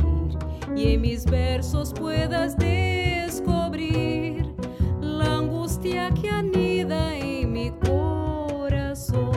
y 0.77 0.95
en 0.95 1.01
mis 1.01 1.25
versos 1.25 1.93
puedas 1.93 2.57
descubrir 2.57 4.55
la 5.01 5.39
angustia 5.39 6.11
que 6.11 6.29
anida 6.29 7.17
en 7.17 7.53
mi 7.53 7.71
corazón. 7.71 9.33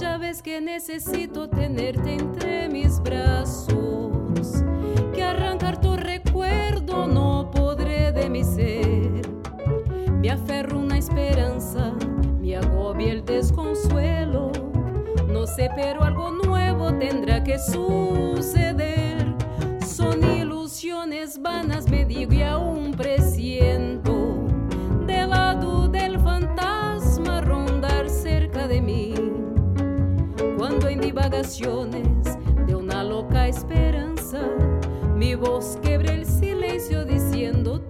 Ya 0.00 0.18
ves 0.18 0.42
que 0.42 0.60
necesito 0.60 1.48
tenerte 1.48 2.14
entre 2.14 2.68
mis 2.68 3.00
brazos, 3.00 4.64
que 5.14 5.22
arrancar 5.22 5.80
tu 5.80 5.96
recuerdo 5.96 7.06
no 7.06 7.50
podré 7.50 8.12
de 8.12 8.28
mi 8.28 8.44
ser. 8.44 9.28
Me 10.20 10.30
aferro 10.30 10.78
una 10.78 10.98
esperanza, 10.98 11.94
me 12.40 12.56
agobia 12.56 13.12
el 13.12 13.24
desconsuelo. 13.24 14.52
No 15.28 15.46
sé, 15.46 15.70
pero 15.76 16.02
algo 16.02 16.30
nuevo 16.30 16.45
tendrá 16.94 17.42
que 17.42 17.58
suceder. 17.58 19.34
Son 19.86 20.22
ilusiones 20.22 21.40
vanas, 21.40 21.88
me 21.88 22.04
digo 22.04 22.32
y 22.32 22.42
aún 22.42 22.92
presiento. 22.92 24.46
Del 25.06 25.30
lado 25.30 25.88
del 25.88 26.18
fantasma 26.20 27.40
rondar 27.40 28.08
cerca 28.08 28.66
de 28.66 28.80
mí. 28.80 29.14
Cuando 30.58 30.88
en 30.88 31.00
divagaciones 31.00 32.06
de 32.66 32.74
una 32.74 33.04
loca 33.04 33.48
esperanza, 33.48 34.40
mi 35.14 35.34
voz 35.34 35.78
quebre 35.82 36.14
el 36.14 36.26
silencio 36.26 37.04
diciendo 37.04 37.80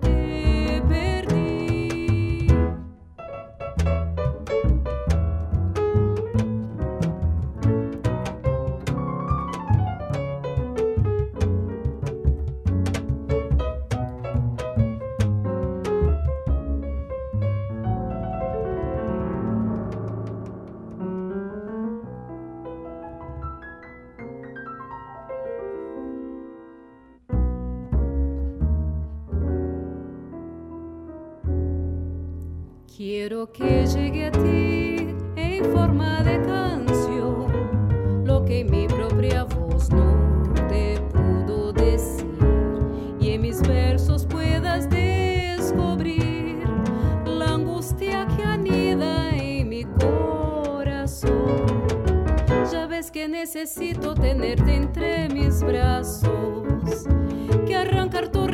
Quiero 33.26 33.50
que 33.50 33.84
llegue 33.88 34.26
a 34.26 34.30
ti 34.30 35.16
en 35.34 35.64
forma 35.72 36.22
de 36.22 36.40
canción 36.42 38.24
lo 38.24 38.44
que 38.44 38.62
mi 38.62 38.86
propia 38.86 39.42
voz 39.42 39.90
no 39.90 40.54
te 40.68 41.00
pudo 41.12 41.72
decir 41.72 42.38
y 43.18 43.30
en 43.30 43.42
mis 43.42 43.60
versos 43.66 44.26
puedas 44.26 44.88
descubrir 44.88 46.68
la 47.26 47.54
angustia 47.54 48.28
que 48.28 48.44
anida 48.44 49.30
en 49.36 49.70
mi 49.70 49.84
corazón. 49.86 51.66
Ya 52.70 52.86
ves 52.86 53.10
que 53.10 53.26
necesito 53.26 54.14
tenerte 54.14 54.72
entre 54.72 55.28
mis 55.30 55.64
brazos, 55.64 57.08
que 57.66 57.74
arrancar 57.74 58.28
tu 58.28 58.46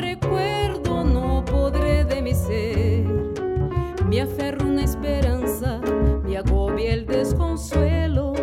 Me 4.13 4.21
aferro 4.21 4.67
una 4.67 4.83
esperanza, 4.83 5.81
me 6.23 6.37
agobia 6.37 6.93
el 6.93 7.07
desconsuelo. 7.07 8.33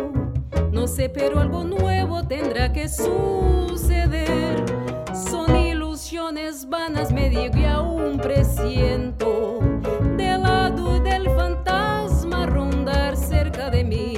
No 0.69 0.85
sé, 0.85 1.07
pero 1.07 1.39
algo 1.39 1.63
nuevo 1.63 2.27
tendrá 2.27 2.73
que 2.73 2.89
suceder. 2.89 4.65
Son 5.29 5.55
ilusiones 5.55 6.67
vanas, 6.67 7.13
me 7.13 7.29
digo 7.29 7.57
y 7.57 7.63
aún 7.63 8.17
presiento. 8.17 9.59
Del 10.17 10.41
lado 10.41 10.99
del 10.99 11.29
fantasma 11.29 12.47
rondar 12.47 13.15
cerca 13.15 13.69
de 13.69 13.85
mí. 13.85 14.17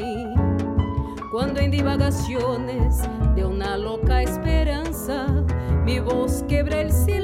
Cuando 1.31 1.59
en 1.59 1.69
divagaciones 1.69 3.03
de 3.35 3.45
una 3.45 3.77
loca 3.77 4.23
esperanza, 4.23 5.27
mi 5.85 5.99
voz 5.99 6.43
quebra 6.47 6.81
el 6.81 6.91
silencio 6.91 7.22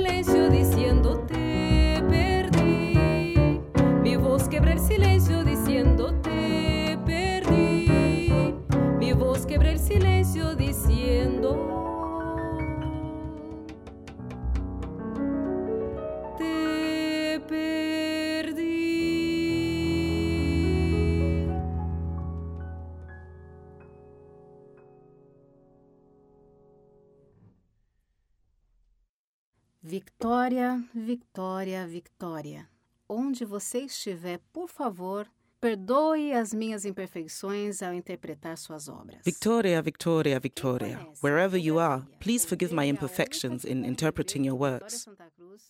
Victoria, 30.21 30.83
Victoria, 30.93 31.87
Victoria. 31.87 32.67
Onde 33.07 33.45
você 33.45 33.85
estiver, 33.85 34.41
por 34.51 34.67
favor, 34.67 35.25
perdoe 35.61 36.33
as 36.33 36.53
minhas 36.53 36.83
imperfeições 36.83 37.81
ao 37.81 37.93
interpretar 37.93 38.57
suas 38.57 38.89
obras. 38.89 39.21
Victoria, 39.23 39.81
Victoria, 39.81 40.37
Victoria. 40.37 40.99
Wherever 41.23 41.57
you 41.57 41.79
are, 41.79 42.03
please 42.19 42.45
forgive 42.45 42.75
my 42.75 42.85
imperfections 42.85 43.63
in 43.63 43.85
interpreting 43.85 44.45
your 44.45 44.59
works. 44.59 45.07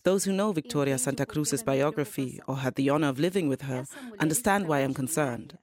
Those 0.02 0.28
who 0.28 0.34
know 0.34 0.52
Victoria 0.52 0.98
Santa 0.98 1.24
Cruz's 1.24 1.62
biography 1.62 2.40
or 2.48 2.56
had 2.56 2.74
the 2.74 2.90
honor 2.90 3.08
of 3.08 3.20
living 3.20 3.48
with 3.48 3.62
her 3.62 3.84
understand 4.18 4.66
why 4.66 4.80
I'm 4.80 4.94
concerned. 4.94 5.58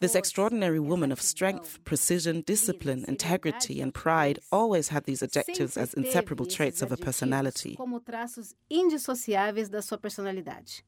This 0.00 0.16
extraordinary 0.16 0.80
woman 0.80 1.12
of 1.12 1.22
strength, 1.22 1.78
precision, 1.84 2.42
discipline, 2.44 3.04
integrity, 3.06 3.80
and 3.80 3.92
pride 3.92 4.40
always 4.50 4.88
had 4.88 5.04
these 5.04 5.22
adjectives 5.22 5.76
as 5.76 5.94
inseparable 5.94 6.46
traits 6.46 6.82
of 6.82 6.90
her 6.90 6.96
personality. 6.96 7.76
Como 7.76 8.00
traços 8.00 8.54
indissociáveis 8.68 9.68
da 9.68 9.80
sua 9.80 9.96
personalidade. 9.96 10.84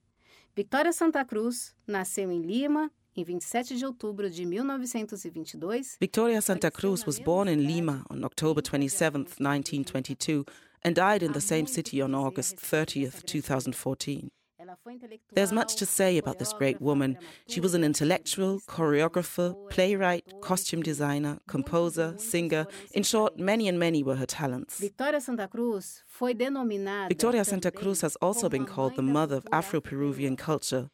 Victoria 0.57 0.93
Santa 0.93 1.25
Cruz 1.25 1.75
nasceu 1.87 2.31
em 2.31 2.43
Lima 2.43 2.91
em 3.17 3.25
27 3.25 3.77
de 3.77 3.87
outubro 3.87 4.29
de 4.29 4.45
1922. 4.45 5.97
Victoria 6.01 6.41
Santa 6.43 6.71
Cruz 6.71 7.07
was 7.07 7.19
born 7.19 7.49
in 7.49 7.65
Lima 7.67 8.05
on 8.11 8.25
October 8.25 8.61
27, 8.61 9.25
1922, 9.39 10.45
and 10.85 10.95
died 10.95 11.23
in 11.23 11.33
the 11.33 11.41
same 11.41 11.67
city 11.67 12.03
on 12.03 12.15
August 12.15 12.59
30, 12.59 13.11
2014. 13.25 14.29
There's 15.33 15.53
much 15.53 15.77
to 15.77 15.87
say 15.87 16.19
about 16.19 16.39
this 16.39 16.53
great 16.53 16.81
woman. 16.81 17.19
She 17.49 17.61
was 17.61 17.75
an 17.75 17.85
intellectual, 17.85 18.61
choreographer, 18.67 19.55
playwright, 19.71 20.25
costume 20.41 20.83
designer, 20.83 21.39
composer, 21.47 22.15
singer. 22.19 22.67
In 22.93 23.03
short, 23.03 23.39
many 23.39 23.69
and 23.69 23.79
many 23.79 24.03
were 24.03 24.17
her 24.17 24.27
talents. 24.27 24.79
Victoria 24.81 25.21
Santa 25.21 25.49
Cruz 25.49 26.03
foi 26.07 26.35
Victoria 27.09 27.45
Santa 27.45 27.71
Cruz 27.71 28.01
has 28.01 28.17
also 28.17 28.49
been 28.49 28.65
called 28.65 28.97
the 28.97 29.03
mother 29.03 29.37
of 29.37 29.47
Afro 29.53 29.81
Peruvian 29.81 30.37
culture. 30.37 30.91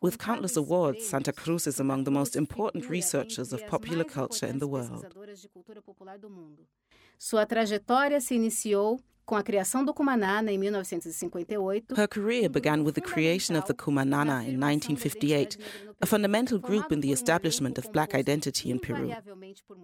With 0.00 0.18
countless 0.18 0.56
awards, 0.56 1.06
Santa 1.06 1.32
Cruz 1.32 1.66
is 1.66 1.78
among 1.78 2.04
the 2.04 2.10
most 2.10 2.36
important 2.36 2.88
researchers 2.88 3.52
of 3.52 3.66
popular 3.66 4.04
culture 4.04 4.46
in 4.46 4.58
the 4.58 4.66
world. 4.66 5.06
Sua 7.18 7.44
trajetória 7.44 8.20
se 8.20 8.34
iniciou 8.34 9.00
com 9.28 9.36
a 9.36 9.42
criação 9.42 9.84
do 9.84 9.92
Cumanana 9.92 10.50
em 10.50 10.56
1958. 10.56 11.94
Her 11.94 12.08
career 12.08 12.48
um 12.48 12.50
began 12.50 12.82
with 12.82 12.94
the 12.94 13.02
creation 13.02 13.58
of 13.58 13.66
the 13.66 13.74
Cumanana 13.74 14.40
in 14.42 14.58
1958, 14.58 15.58
a 16.00 16.06
fundamental 16.06 16.58
group 16.58 16.90
in 16.90 17.00
the 17.00 17.08
um 17.08 17.12
establishment 17.12 17.76
of 17.78 17.92
black 17.92 18.14
identity 18.14 18.70
in 18.70 18.78
Peru. 18.78 19.14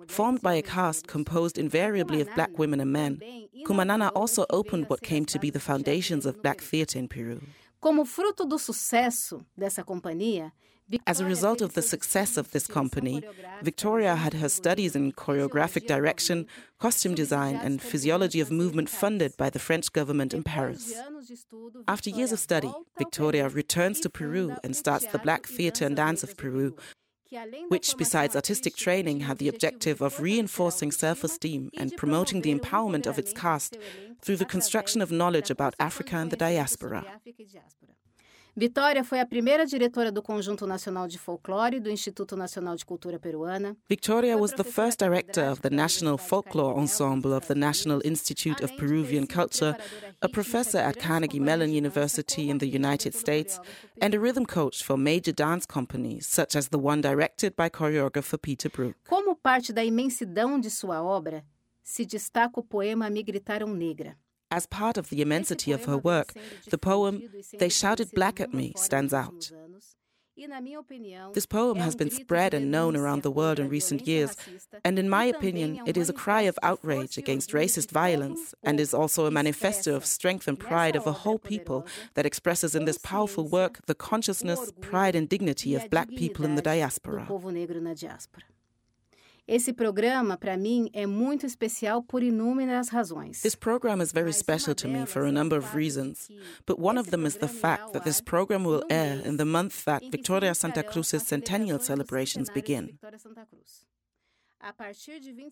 Formed 0.08 0.40
by 0.40 0.54
a 0.54 0.62
caste 0.62 1.06
composed 1.06 1.58
invariably 1.58 2.22
of 2.22 2.34
black 2.34 2.58
women 2.58 2.80
and 2.80 2.90
men, 2.90 3.20
Cumanana 3.66 4.10
also 4.14 4.46
opened 4.48 4.88
what 4.88 5.02
came 5.02 5.26
to 5.26 5.38
be 5.38 5.50
the 5.50 5.60
foundations 5.60 6.24
of 6.24 6.40
black 6.40 6.62
theatre 6.62 6.98
in 6.98 7.06
Peru. 7.06 7.42
Como 7.82 8.06
fruto 8.06 8.46
do 8.46 8.58
sucesso 8.58 9.44
dessa 9.54 9.84
companhia, 9.84 10.54
as 11.06 11.20
a 11.20 11.24
result 11.24 11.60
of 11.60 11.74
the 11.74 11.82
success 11.82 12.36
of 12.36 12.50
this 12.50 12.66
company, 12.66 13.22
Victoria 13.62 14.16
had 14.16 14.34
her 14.34 14.48
studies 14.48 14.94
in 14.94 15.12
choreographic 15.12 15.86
direction, 15.86 16.46
costume 16.78 17.14
design, 17.14 17.56
and 17.56 17.80
physiology 17.80 18.40
of 18.40 18.50
movement 18.50 18.90
funded 18.90 19.36
by 19.36 19.50
the 19.50 19.58
French 19.58 19.92
government 19.92 20.34
in 20.34 20.42
Paris. 20.42 20.92
After 21.88 22.10
years 22.10 22.32
of 22.32 22.38
study, 22.38 22.72
Victoria 22.98 23.48
returns 23.48 24.00
to 24.00 24.10
Peru 24.10 24.56
and 24.62 24.76
starts 24.76 25.06
the 25.06 25.18
Black 25.18 25.46
Theatre 25.46 25.86
and 25.86 25.96
Dance 25.96 26.22
of 26.22 26.36
Peru, 26.36 26.76
which, 27.68 27.96
besides 27.96 28.36
artistic 28.36 28.76
training, 28.76 29.20
had 29.20 29.38
the 29.38 29.48
objective 29.48 30.00
of 30.02 30.20
reinforcing 30.20 30.92
self 30.92 31.24
esteem 31.24 31.70
and 31.76 31.96
promoting 31.96 32.42
the 32.42 32.54
empowerment 32.54 33.06
of 33.06 33.18
its 33.18 33.32
cast 33.32 33.76
through 34.20 34.36
the 34.36 34.44
construction 34.44 35.00
of 35.00 35.10
knowledge 35.10 35.50
about 35.50 35.74
Africa 35.80 36.16
and 36.16 36.30
the 36.30 36.36
diaspora. 36.36 37.04
Vitória 38.56 39.02
foi 39.02 39.18
a 39.18 39.26
primeira 39.26 39.66
diretora 39.66 40.12
do 40.12 40.22
Conjunto 40.22 40.64
Nacional 40.64 41.08
de 41.08 41.18
Folclore 41.18 41.80
do 41.80 41.90
Instituto 41.90 42.36
Nacional 42.36 42.76
de 42.76 42.86
Cultura 42.86 43.18
Peruana. 43.18 43.76
Victoria 43.88 44.38
was 44.38 44.52
the 44.52 44.62
first 44.62 45.00
director 45.00 45.50
of 45.50 45.60
the 45.62 45.70
National 45.70 46.16
Folklore 46.16 46.78
Ensemble 46.78 47.32
of 47.34 47.48
the 47.48 47.56
National 47.56 48.00
Institute 48.04 48.62
of 48.62 48.72
Peruvian 48.76 49.26
Culture, 49.26 49.76
a 50.22 50.28
professor 50.28 50.78
at 50.78 51.00
Carnegie 51.00 51.40
Mellon 51.40 51.72
University 51.72 52.48
in 52.48 52.58
the 52.58 52.68
United 52.68 53.16
States, 53.16 53.58
and 54.00 54.14
a 54.14 54.20
rhythm 54.20 54.46
coach 54.46 54.84
for 54.84 54.96
major 54.96 55.32
dance 55.32 55.66
companies 55.66 56.24
such 56.24 56.54
as 56.54 56.68
the 56.68 56.78
one 56.78 57.00
directed 57.00 57.56
by 57.56 57.68
choreographer 57.68 58.40
Peter 58.40 58.70
Brook. 58.70 58.94
Como 59.08 59.34
parte 59.34 59.72
da 59.72 59.82
imensidão 59.84 60.60
de 60.60 60.70
sua 60.70 61.02
obra, 61.02 61.44
se 61.82 62.06
destaca 62.06 62.60
o 62.60 62.62
poema 62.62 63.10
Me 63.10 63.24
Gritaram 63.24 63.74
Negra. 63.74 64.16
As 64.54 64.66
part 64.66 64.96
of 64.96 65.10
the 65.10 65.20
immensity 65.20 65.72
of 65.72 65.86
her 65.86 65.98
work, 65.98 66.32
the 66.70 66.78
poem 66.78 67.14
They 67.58 67.68
Shouted 67.68 68.12
Black 68.12 68.40
at 68.40 68.54
Me 68.54 68.72
stands 68.76 69.12
out. 69.12 69.50
This 71.32 71.46
poem 71.46 71.78
has 71.78 71.96
been 71.96 72.10
spread 72.10 72.54
and 72.54 72.70
known 72.70 72.94
around 72.94 73.24
the 73.24 73.32
world 73.32 73.58
in 73.58 73.68
recent 73.68 74.06
years, 74.06 74.36
and 74.84 74.96
in 74.96 75.08
my 75.08 75.24
opinion, 75.24 75.80
it 75.86 75.96
is 75.96 76.08
a 76.08 76.20
cry 76.24 76.42
of 76.42 76.56
outrage 76.62 77.18
against 77.18 77.50
racist 77.50 77.90
violence 77.90 78.54
and 78.62 78.78
is 78.78 78.94
also 78.94 79.26
a 79.26 79.30
manifesto 79.32 79.96
of 79.96 80.06
strength 80.06 80.46
and 80.46 80.58
pride 80.58 80.94
of 80.94 81.06
a 81.08 81.18
whole 81.22 81.40
people 81.40 81.84
that 82.14 82.26
expresses 82.26 82.76
in 82.76 82.84
this 82.84 82.98
powerful 82.98 83.48
work 83.48 83.80
the 83.86 83.94
consciousness, 84.10 84.72
pride, 84.80 85.16
and 85.16 85.28
dignity 85.28 85.74
of 85.74 85.90
black 85.90 86.10
people 86.10 86.44
in 86.44 86.54
the 86.54 86.62
diaspora. 86.62 87.26
Esse 89.46 89.74
programa, 89.74 90.38
para 90.38 90.56
mim, 90.56 90.88
é 90.94 91.06
muito 91.06 91.44
especial 91.44 92.02
por 92.02 92.22
inúmeras 92.22 92.88
razões. 92.88 93.42
This 93.42 93.54
program 93.54 94.00
is 94.00 94.10
very 94.10 94.32
special 94.32 94.74
to 94.74 94.88
me 94.88 95.04
for 95.04 95.26
a 95.26 95.32
number 95.32 95.58
of 95.58 95.76
reasons, 95.76 96.30
but 96.66 96.78
one 96.78 96.98
of 96.98 97.10
them 97.10 97.26
is 97.26 97.36
the 97.36 97.48
fact 97.48 97.92
that 97.92 98.04
this 98.04 98.22
program 98.22 98.64
will 98.64 98.82
air 98.88 99.20
in 99.22 99.36
the 99.36 99.44
month 99.44 99.84
that 99.84 100.02
Victoria 100.10 100.54
Santa 100.54 100.82
Cruz's 100.82 101.26
centennial 101.26 101.78
celebrations 101.78 102.48
begin. 102.48 102.98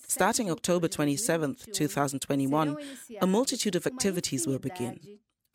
Starting 0.09 0.51
October 0.51 0.89
27, 0.89 1.57
2021, 1.75 2.77
a 3.21 3.27
multitude 3.27 3.77
of 3.77 3.87
activities 3.87 4.47
will 4.47 4.59
begin 4.59 4.99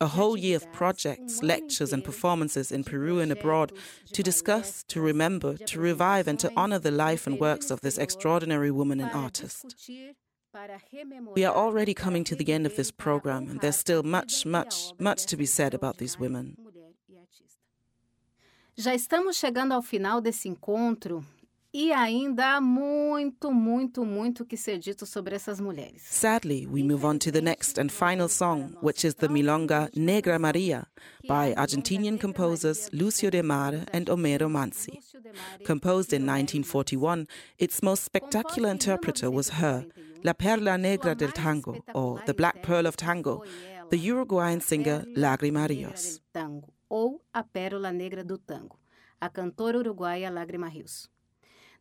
a 0.00 0.06
whole 0.06 0.36
year 0.36 0.56
of 0.56 0.72
projects, 0.72 1.42
lectures, 1.42 1.92
and 1.92 2.04
performances 2.04 2.70
in 2.70 2.84
Peru 2.84 3.18
and 3.18 3.32
abroad 3.32 3.72
to 4.12 4.22
discuss, 4.22 4.84
to 4.84 5.00
remember, 5.00 5.56
to 5.56 5.80
revive, 5.80 6.28
and 6.28 6.38
to 6.38 6.52
honor 6.56 6.78
the 6.78 6.90
life 6.90 7.26
and 7.26 7.40
works 7.40 7.70
of 7.70 7.80
this 7.80 7.98
extraordinary 7.98 8.70
woman 8.70 9.00
and 9.00 9.10
artist. 9.10 9.76
We 11.34 11.44
are 11.44 11.54
already 11.54 11.94
coming 11.94 12.24
to 12.24 12.36
the 12.36 12.52
end 12.52 12.64
of 12.64 12.76
this 12.76 12.90
program, 12.90 13.48
and 13.48 13.60
there's 13.60 13.76
still 13.76 14.02
much, 14.02 14.46
much, 14.46 14.92
much 14.98 15.26
to 15.26 15.36
be 15.36 15.46
said 15.46 15.74
about 15.74 15.98
these 15.98 16.18
women. 16.18 16.56
Já 18.76 18.94
estamos 18.94 19.36
chegando 19.36 19.74
ao 19.74 19.82
final 19.82 20.20
desse 20.20 20.46
encontro 20.46 21.24
E 21.80 21.92
ainda 21.92 22.56
há 22.56 22.60
muito, 22.60 23.52
muito, 23.52 24.04
muito 24.04 24.44
que 24.44 24.56
ser 24.56 24.80
dito 24.80 25.06
sobre 25.06 25.36
essas 25.36 25.60
mulheres. 25.60 26.02
Sadly, 26.02 26.66
we 26.66 26.82
move 26.82 27.06
on 27.06 27.18
to 27.18 27.30
the 27.30 27.40
next 27.40 27.78
and 27.78 27.88
final 27.88 28.28
song, 28.28 28.74
which 28.82 29.06
is 29.06 29.14
the 29.14 29.28
milonga 29.28 29.88
Negra 29.94 30.40
Maria 30.40 30.88
by 31.28 31.54
Argentinian 31.54 32.18
composers 32.18 32.90
Lucio 32.92 33.30
Demare 33.30 33.86
and 33.92 34.06
Homero 34.06 34.48
Manzi. 34.48 34.98
Composed 35.64 36.12
in 36.12 36.26
1941, 36.26 37.28
its 37.58 37.80
most 37.80 38.02
spectacular 38.02 38.70
interpreter 38.70 39.30
was 39.30 39.50
her, 39.50 39.86
La 40.24 40.32
Perla 40.32 40.76
Negra 40.76 41.14
del 41.14 41.30
Tango, 41.30 41.84
or 41.94 42.20
the 42.26 42.34
Black 42.34 42.60
Pearl 42.60 42.88
of 42.88 42.96
Tango, 42.96 43.44
the 43.90 43.98
Uruguayan 43.98 44.60
singer 44.60 45.04
Lágrima 45.16 45.68
Rios. 45.68 46.20
Ou 46.90 47.20
a 47.32 47.44
Pérola 47.44 47.94
Negra 47.94 48.24
do 48.24 48.36
Tango, 48.36 48.80
a 49.22 49.30
cantora 49.30 49.78
uruguaia 49.78 50.28
Lágrima 50.28 50.68
Rios. 50.68 51.08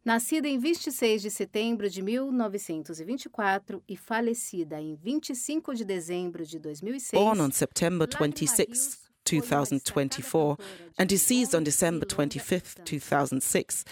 Nascida 0.08 0.48
em 0.48 0.58
26 0.58 1.22
de 1.22 1.30
setembro 1.30 1.90
de 1.90 2.02
1924 2.02 3.84
e 3.90 3.98
falecida 3.98 4.80
em 4.80 4.96
25 4.96 5.76
de 5.76 5.84
dezembro 5.84 6.46
de 6.46 6.58
2006. 6.60 7.22
Born 7.22 7.42
on 7.42 7.52
September 7.52 8.08
26, 8.08 9.00
2024, 9.26 10.58
and 10.98 11.08
deceased 11.08 11.54
on 11.54 11.62
December 11.62 12.08
25, 12.08 12.86
2006, 12.86 13.84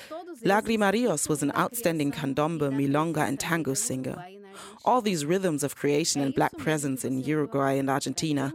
Lágrima 0.41 0.89
Rios 0.89 1.27
was 1.27 1.43
an 1.43 1.51
outstanding 1.53 2.11
candombe, 2.11 2.69
milonga, 2.69 3.27
and 3.27 3.35
tango 3.37 3.73
singer. 3.73 4.15
All 4.85 5.01
these 5.01 5.25
rhythms 5.25 5.65
of 5.65 5.75
creation 5.75 6.21
and 6.21 6.33
black 6.33 6.55
presence 6.55 7.03
in 7.03 7.19
Uruguay 7.25 7.77
and 7.77 7.89
Argentina. 7.89 8.53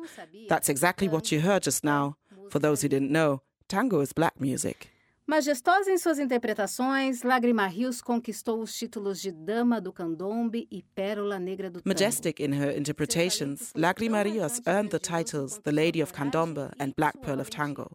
That's 0.48 0.70
exactly 0.70 1.08
what 1.08 1.30
you 1.30 1.42
heard 1.42 1.64
just 1.64 1.84
now. 1.84 2.16
For 2.48 2.58
those 2.58 2.80
who 2.80 2.88
didn't 2.88 3.12
know, 3.12 3.42
tango 3.68 4.00
is 4.00 4.14
black 4.14 4.40
music. 4.40 4.88
Majestosa 5.26 5.92
em 5.92 5.98
suas 5.98 6.18
interpretações, 6.18 7.22
Lágrima 7.22 7.66
Rios 7.66 8.02
conquistou 8.02 8.60
os 8.60 8.74
títulos 8.74 9.20
de 9.20 9.30
Dama 9.30 9.80
do 9.80 9.92
Candombe 9.92 10.66
e 10.70 10.82
Pérola 10.82 11.38
Negra 11.38 11.70
do 11.70 11.80
Tango. 11.80 11.88
Majestic 11.88 12.40
in 12.40 12.52
her 12.52 12.76
interpretations, 12.76 13.72
Lágrima 13.76 14.22
Rios 14.22 14.60
earned 14.66 14.90
the 14.90 14.98
titles 14.98 15.58
The 15.58 15.70
Lady 15.70 16.02
of 16.02 16.12
Candombe 16.12 16.70
and 16.80 16.92
Black 16.96 17.18
Pearl 17.20 17.40
of 17.40 17.50
Tango. 17.50 17.90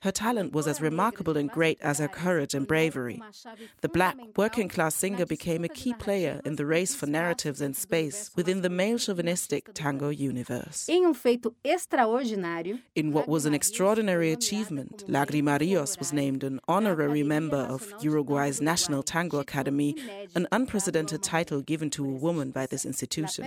Her 0.00 0.12
talent 0.12 0.52
was 0.52 0.66
as 0.66 0.80
remarkable 0.80 1.36
and 1.36 1.50
great 1.50 1.78
as 1.80 1.98
her 1.98 2.08
courage 2.08 2.54
and 2.54 2.66
bravery. 2.66 3.22
The 3.80 3.88
black, 3.88 4.16
working 4.36 4.68
class 4.68 4.94
singer 4.94 5.26
became 5.26 5.64
a 5.64 5.68
key 5.68 5.94
player 5.94 6.40
in 6.44 6.56
the 6.56 6.66
race 6.66 6.94
for 6.94 7.06
narratives 7.06 7.60
and 7.60 7.76
space 7.76 8.30
within 8.36 8.62
the 8.62 8.70
male 8.70 8.98
chauvinistic 8.98 9.74
tango 9.74 10.08
universe. 10.08 10.88
Um 10.88 11.14
in 12.94 13.12
what 13.12 13.28
was 13.28 13.46
an 13.46 13.54
extraordinary 13.54 14.32
achievement, 14.32 15.04
Lagrima 15.08 15.58
Rios 15.60 15.98
was 15.98 16.12
named 16.12 16.44
an 16.44 16.60
honorary 16.68 17.22
member 17.22 17.56
of 17.56 17.92
Uruguay's 18.00 18.60
National 18.60 19.02
Tango 19.02 19.38
Academy, 19.38 19.96
an 20.34 20.46
unprecedented 20.52 21.22
title 21.22 21.60
given 21.62 21.90
to 21.90 22.04
a 22.04 22.08
woman 22.08 22.50
by 22.50 22.66
this 22.66 22.84
institution. 22.84 23.46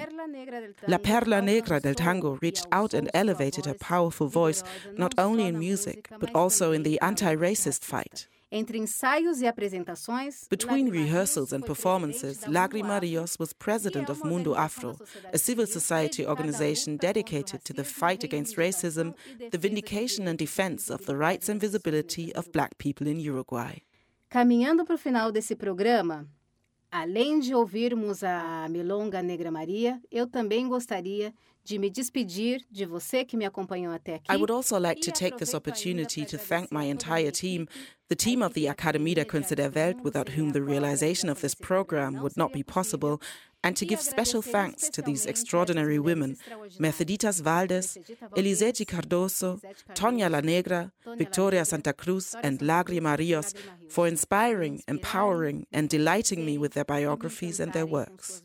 La 0.87 0.97
Perla 0.97 1.41
Negra 1.41 1.79
del 1.79 1.95
Tango 1.95 2.37
reached 2.41 2.67
out 2.71 2.93
and 2.93 3.09
elevated 3.13 3.65
her 3.65 3.73
powerful 3.73 4.27
voice 4.27 4.63
not 4.97 5.13
only 5.17 5.45
in 5.45 5.59
music, 5.59 6.09
but 6.19 6.28
also 6.33 6.71
in 6.71 6.83
the 6.83 6.99
anti 7.01 7.35
racist 7.35 7.83
fight. 7.83 8.27
Between 10.49 10.89
rehearsals 10.89 11.53
and 11.53 11.63
performances, 11.63 12.43
Lagrima 12.45 12.99
Rios 12.99 13.37
was 13.37 13.53
president 13.53 14.09
of 14.09 14.23
Mundo 14.25 14.55
Afro, 14.55 14.97
a 15.31 15.37
civil 15.37 15.67
society 15.67 16.25
um, 16.25 16.31
organization 16.31 16.97
dedicated 16.97 17.63
to 17.63 17.73
the 17.73 17.83
fight 17.83 18.23
against 18.23 18.57
racism, 18.57 19.13
the 19.51 19.57
vindication 19.59 20.27
and 20.27 20.39
defense 20.39 20.89
of 20.89 21.05
the 21.05 21.15
rights 21.15 21.47
and 21.47 21.61
visibility 21.61 22.33
of 22.33 22.51
black 22.51 22.79
people 22.79 23.07
in 23.07 23.19
Uruguay. 23.19 23.83
Caminhando 24.29 24.83
para 24.83 24.95
o 24.95 24.97
final 24.97 25.31
desse 25.31 25.55
programa, 25.55 26.27
além 26.91 27.39
de 27.39 27.53
ouvirmos 27.53 28.23
a 28.23 28.67
Milonga 28.67 29.21
Negra 29.21 29.51
Maria, 29.51 30.01
eu 30.11 30.25
também 30.25 30.67
gostaria 30.67 31.29
de 31.29 31.35
me 31.77 31.89
despedir 31.89 32.61
de 32.71 32.85
você 32.85 33.23
que 33.23 33.37
me 33.37 33.45
acompanhou 33.45 33.93
até 33.93 34.15
aqui. 34.15 34.31
I 34.31 34.37
would 34.37 34.51
also 34.51 34.79
like 34.79 35.01
to 35.01 35.11
take 35.11 35.37
this 35.37 35.53
opportunity 35.53 36.25
to 36.25 36.37
thank 36.37 36.71
my 36.71 36.85
entire 36.85 37.31
team, 37.31 37.67
the 38.07 38.15
team 38.15 38.41
of 38.41 38.53
the 38.53 38.67
Akademie 38.67 39.13
der 39.13 39.25
Künste 39.25 39.55
der 39.55 39.69
Welt, 39.69 39.97
without 40.03 40.29
whom 40.37 40.53
the 40.53 40.61
realization 40.61 41.29
of 41.29 41.41
this 41.41 41.53
program 41.53 42.21
would 42.21 42.35
not 42.35 42.53
be 42.53 42.63
possible, 42.63 43.21
and 43.63 43.75
to 43.75 43.85
give 43.85 43.99
special 43.99 44.41
thanks 44.41 44.89
to 44.89 45.01
these 45.01 45.25
extraordinary 45.25 45.99
women, 45.99 46.37
Merceditas 46.79 47.41
Valdes, 47.41 47.97
Elizeth 48.35 48.77
Cardoso, 48.87 49.59
Toña 49.93 50.29
La 50.29 50.39
Negra, 50.39 50.91
Victoria 51.17 51.65
Santa 51.65 51.93
Cruz, 51.93 52.35
and 52.41 52.59
Lagrima 52.59 53.17
Rios, 53.17 53.53
for 53.89 54.07
inspiring, 54.07 54.81
empowering, 54.87 55.67
and 55.73 55.89
delighting 55.89 56.45
me 56.45 56.57
with 56.57 56.73
their 56.73 56.85
biographies 56.85 57.59
and 57.59 57.73
their 57.73 57.85
works. 57.85 58.43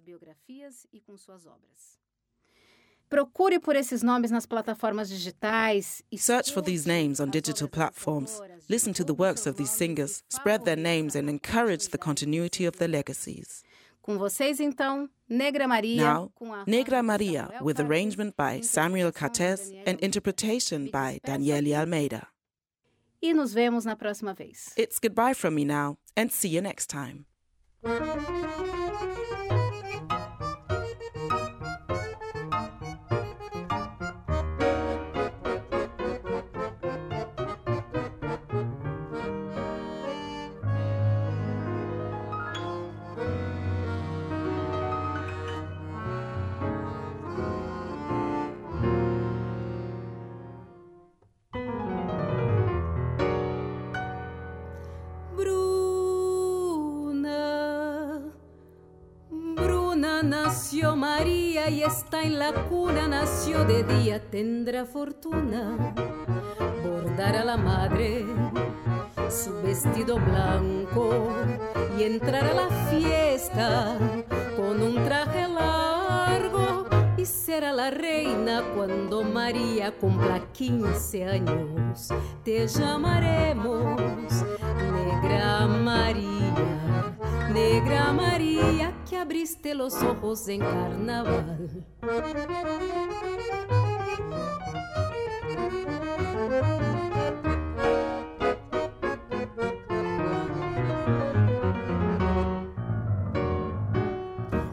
Procure 3.14 3.60
por 3.60 3.76
esses 3.76 4.02
nomes 4.02 4.32
nas 4.32 4.44
plataformas 4.44 5.08
digitais. 5.08 6.02
Search 6.16 6.52
for 6.52 6.60
these 6.60 6.84
names 6.84 7.20
on 7.20 7.30
digital 7.30 7.68
platforms. 7.68 8.40
Listen 8.68 8.92
to 8.92 9.04
the 9.04 9.14
works 9.14 9.46
of 9.46 9.56
these 9.56 9.70
singers, 9.70 10.24
spread 10.28 10.64
their 10.64 10.74
names, 10.74 11.14
and 11.14 11.30
encourage 11.30 11.90
the 11.90 11.96
continuity 11.96 12.66
of 12.66 12.78
their 12.78 12.88
legacies. 12.88 13.62
Com 14.02 14.18
vocês, 14.18 14.58
então, 14.58 15.08
Negra 15.28 15.68
Maria. 15.68 16.02
Now, 16.02 16.32
Negra 16.66 17.04
Maria, 17.04 17.50
with 17.62 17.78
arrangement 17.78 18.34
by 18.36 18.60
Samuel 18.62 19.12
Cartes 19.12 19.70
and 19.86 20.00
interpretation 20.00 20.90
by 20.90 21.20
Daniele 21.24 21.72
Almeida. 21.72 22.26
E 23.22 23.32
nos 23.32 23.54
vemos 23.54 23.84
na 23.84 23.94
próxima 23.94 24.34
vez. 24.34 24.74
It's 24.76 24.98
goodbye 24.98 25.34
from 25.34 25.54
me 25.54 25.64
now, 25.64 25.98
and 26.16 26.32
see 26.32 26.48
you 26.48 26.60
next 26.60 26.88
time. 26.88 27.26
María 60.94 61.68
y 61.70 61.82
está 61.82 62.22
en 62.22 62.38
la 62.38 62.52
cuna, 62.52 63.08
nació 63.08 63.64
de 63.64 63.82
día, 63.82 64.20
tendrá 64.30 64.84
fortuna. 64.84 65.94
Bordar 66.84 67.36
a 67.36 67.44
la 67.44 67.56
madre 67.56 68.24
su 69.28 69.52
vestido 69.62 70.18
blanco 70.20 71.28
y 71.98 72.04
entrar 72.04 72.44
a 72.44 72.54
la 72.54 72.68
fiesta 72.90 73.96
con 74.56 74.80
un 74.80 74.94
traje 75.04 75.48
largo 75.48 76.86
y 77.16 77.26
será 77.26 77.72
la 77.72 77.90
reina 77.90 78.62
cuando 78.76 79.22
María 79.22 79.92
cumpla 79.98 80.40
15 80.52 81.24
años. 81.24 82.08
Te 82.44 82.68
llamaremos 82.68 84.00
Negra 84.92 85.66
María, 85.66 86.54
Negra 87.52 88.12
María 88.12 88.93
que 89.14 89.20
abriste 89.20 89.74
los 89.76 89.94
ojos 90.02 90.48
en 90.48 90.58
carnaval. 90.58 91.86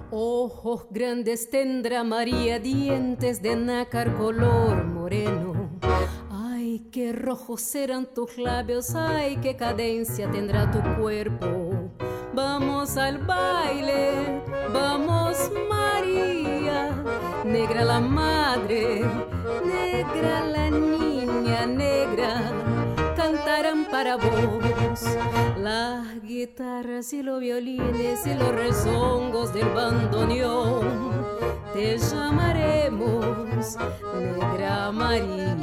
Ojos 0.09 0.87
grandes 0.89 1.51
tendrá 1.51 2.03
María, 2.03 2.57
dientes 2.57 3.43
de 3.43 3.55
nácar 3.55 4.17
color 4.17 4.85
moreno. 4.85 5.69
Ay, 6.31 6.87
qué 6.91 7.13
rojos 7.13 7.61
serán 7.61 8.11
tus 8.11 8.39
labios, 8.39 8.95
ay, 8.95 9.37
qué 9.37 9.55
cadencia 9.55 10.31
tendrá 10.31 10.71
tu 10.71 10.79
cuerpo 10.99 11.70
Vamos 12.43 12.97
al 12.97 13.19
baile, 13.19 14.41
vamos 14.73 15.37
María, 15.69 16.89
negra 17.45 17.85
la 17.85 17.99
madre, 17.99 19.05
negra 19.63 20.41
la 20.45 20.71
niña 20.71 21.67
negra, 21.67 22.51
cantarán 23.15 23.85
para 23.91 24.15
vos 24.15 25.03
las 25.59 26.19
guitarras 26.23 27.13
y 27.13 27.21
los 27.21 27.39
violines 27.39 28.25
y 28.25 28.33
los 28.33 28.55
rezongos 28.55 29.53
del 29.53 29.69
bandoneón. 29.69 31.23
Te 31.73 31.99
llamaremos 31.99 33.77
Negra 34.15 34.91
María, 34.91 35.55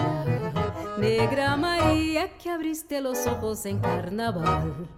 Negra 0.96 1.56
María 1.56 2.38
que 2.38 2.50
abriste 2.50 3.00
los 3.00 3.26
ojos 3.26 3.66
en 3.66 3.80
carnaval. 3.80 4.88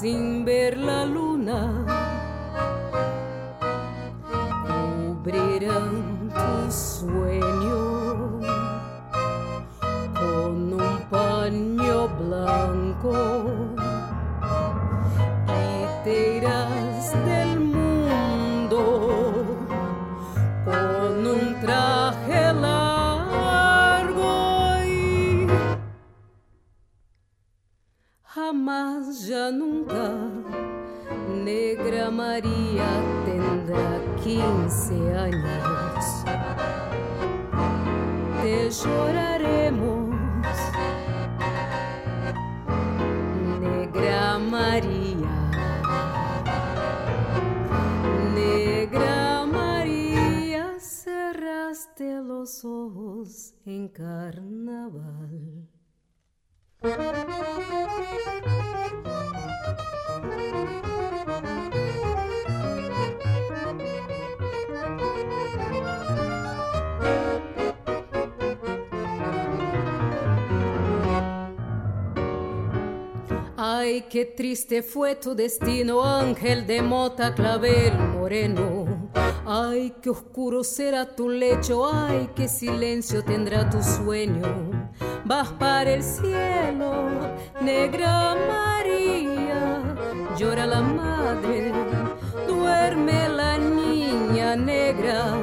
sin 0.00 0.44
Ay, 74.06 74.12
qué 74.12 74.24
triste 74.24 74.84
fue 74.84 75.16
tu 75.16 75.34
destino, 75.34 76.04
ángel 76.04 76.64
de 76.64 76.80
mota 76.80 77.34
clavel 77.34 77.92
moreno. 77.98 79.10
Ay, 79.44 79.94
qué 80.00 80.10
oscuro 80.10 80.62
será 80.62 81.16
tu 81.16 81.28
lecho, 81.28 81.84
ay, 81.92 82.30
qué 82.36 82.46
silencio 82.46 83.24
tendrá 83.24 83.68
tu 83.68 83.82
sueño 83.82 84.76
vas 85.26 85.48
para 85.58 85.92
el 85.92 86.02
cielo, 86.02 87.08
negra 87.60 88.36
María, 88.48 89.82
llora 90.38 90.66
la 90.66 90.80
madre, 90.80 91.72
duerme 92.46 93.28
la 93.28 93.58
niña 93.58 94.54
negra, 94.54 95.34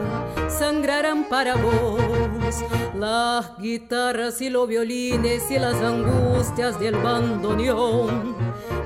sangrarán 0.48 1.26
para 1.26 1.56
vos 1.56 2.00
las 2.98 3.58
guitarras 3.58 4.42
y 4.42 4.50
los 4.50 4.68
violines 4.70 5.52
y 5.52 5.60
las 5.60 5.76
angustias 5.76 6.80
del 6.80 6.96
bandoneón. 6.96 8.43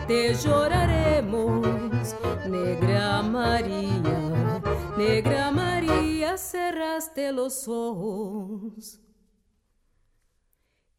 Te 0.07 0.33
lloraremos, 0.35 2.15
negra 2.47 3.21
María, 3.21 4.61
negra 4.97 5.51
María, 5.51 6.37
cerraste 6.37 7.33
los 7.33 7.67
ojos 7.67 9.01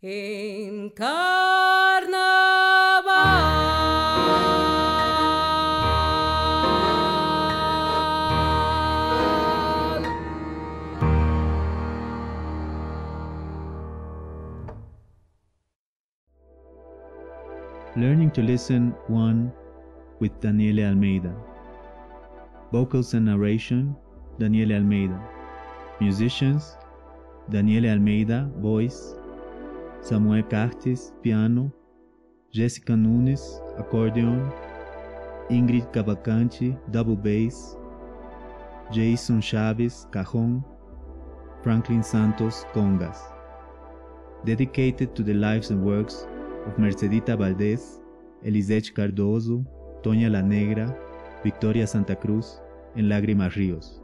en 0.03 0.91
carnaval. 0.91 2.19
Learning 17.99 18.31
to 18.31 18.43
Listen 18.43 18.95
1 19.09 19.53
with 20.21 20.31
Daniele 20.41 20.87
Almeida. 20.87 21.35
Vocals 22.71 23.13
and 23.15 23.27
narration 23.27 23.97
Daniele 24.39 24.75
Almeida. 24.75 25.21
Musicians 26.01 26.77
Daniele 27.51 27.91
Almeida, 27.91 28.49
voice, 28.59 29.17
Samuel 30.01 30.45
Cartes, 30.45 31.13
piano, 31.23 31.73
Jéssica 32.55 32.97
Nunes, 32.97 33.61
accordion, 33.79 34.49
Ingrid 35.51 35.93
Cavalcante, 35.93 36.79
double 36.93 37.17
bass, 37.17 37.77
Jason 38.93 39.41
Chaves, 39.41 40.07
cajon, 40.13 40.63
Franklin 41.65 42.05
Santos, 42.05 42.65
congas. 42.73 43.19
Dedicated 44.45 45.17
to 45.17 45.25
the 45.25 45.35
lives 45.35 45.71
and 45.71 45.83
works 45.85 46.29
Mercedita 46.77 47.37
Valdez, 47.37 48.01
Elisete 48.43 48.93
Cardoso, 48.93 49.65
Toña 50.03 50.29
La 50.29 50.43
Negra, 50.43 50.95
Victoria 51.43 51.87
Santa 51.87 52.15
Cruz, 52.15 52.61
and 52.97 53.09
Lágrimas 53.09 53.55
Ríos. 53.55 54.03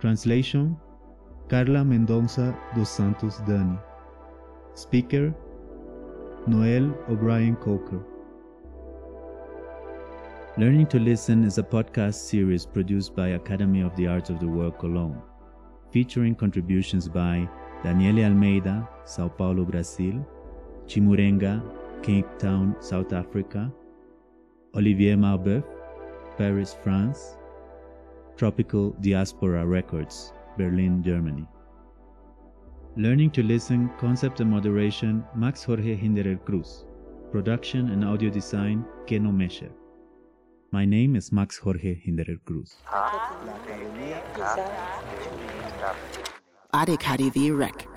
Translation 0.00 0.76
Carla 1.48 1.84
Mendonça 1.84 2.54
dos 2.74 2.88
Santos 2.88 3.40
Dani. 3.46 3.78
Speaker 4.76 5.34
Noel 6.46 6.92
O'Brien 7.08 7.54
Coker. 7.56 8.00
Learning 10.56 10.86
to 10.86 10.98
Listen 10.98 11.44
is 11.44 11.58
a 11.58 11.62
podcast 11.62 12.14
series 12.14 12.66
produced 12.66 13.16
by 13.16 13.30
Academy 13.30 13.80
of 13.80 13.94
the 13.96 14.06
Arts 14.06 14.30
of 14.30 14.38
the 14.40 14.46
World 14.46 14.78
Cologne, 14.78 15.20
featuring 15.90 16.34
contributions 16.34 17.08
by 17.08 17.48
Daniele 17.82 18.24
Almeida, 18.24 18.88
Sao 19.04 19.28
Paulo, 19.28 19.64
Brazil, 19.64 20.24
Chimurenga, 20.86 21.62
Cape 22.02 22.38
Town, 22.38 22.76
South 22.80 23.12
Africa, 23.12 23.72
Olivier 24.76 25.16
Marbeuf, 25.16 25.64
Paris, 26.36 26.76
France, 26.82 27.36
Tropical 28.36 28.90
Diaspora 29.00 29.64
Records, 29.64 30.32
Berlin, 30.58 31.02
Germany. 31.02 31.46
Learning 32.96 33.30
to 33.30 33.42
Listen, 33.42 33.90
Concept 33.98 34.40
and 34.40 34.50
Moderation, 34.50 35.24
Max 35.34 35.64
Jorge 35.64 35.96
Hinderer 35.96 36.36
Cruz. 36.44 36.84
Production 37.32 37.90
and 37.90 38.04
audio 38.04 38.30
design, 38.30 38.84
Keno 39.06 39.30
Mesher. 39.30 39.70
My 40.70 40.84
name 40.84 41.16
is 41.16 41.32
Max 41.32 41.58
Jorge 41.58 41.94
Hinderer 41.94 42.38
Cruz. 42.44 42.76
Adek 46.72 47.58
Rec. 47.58 47.93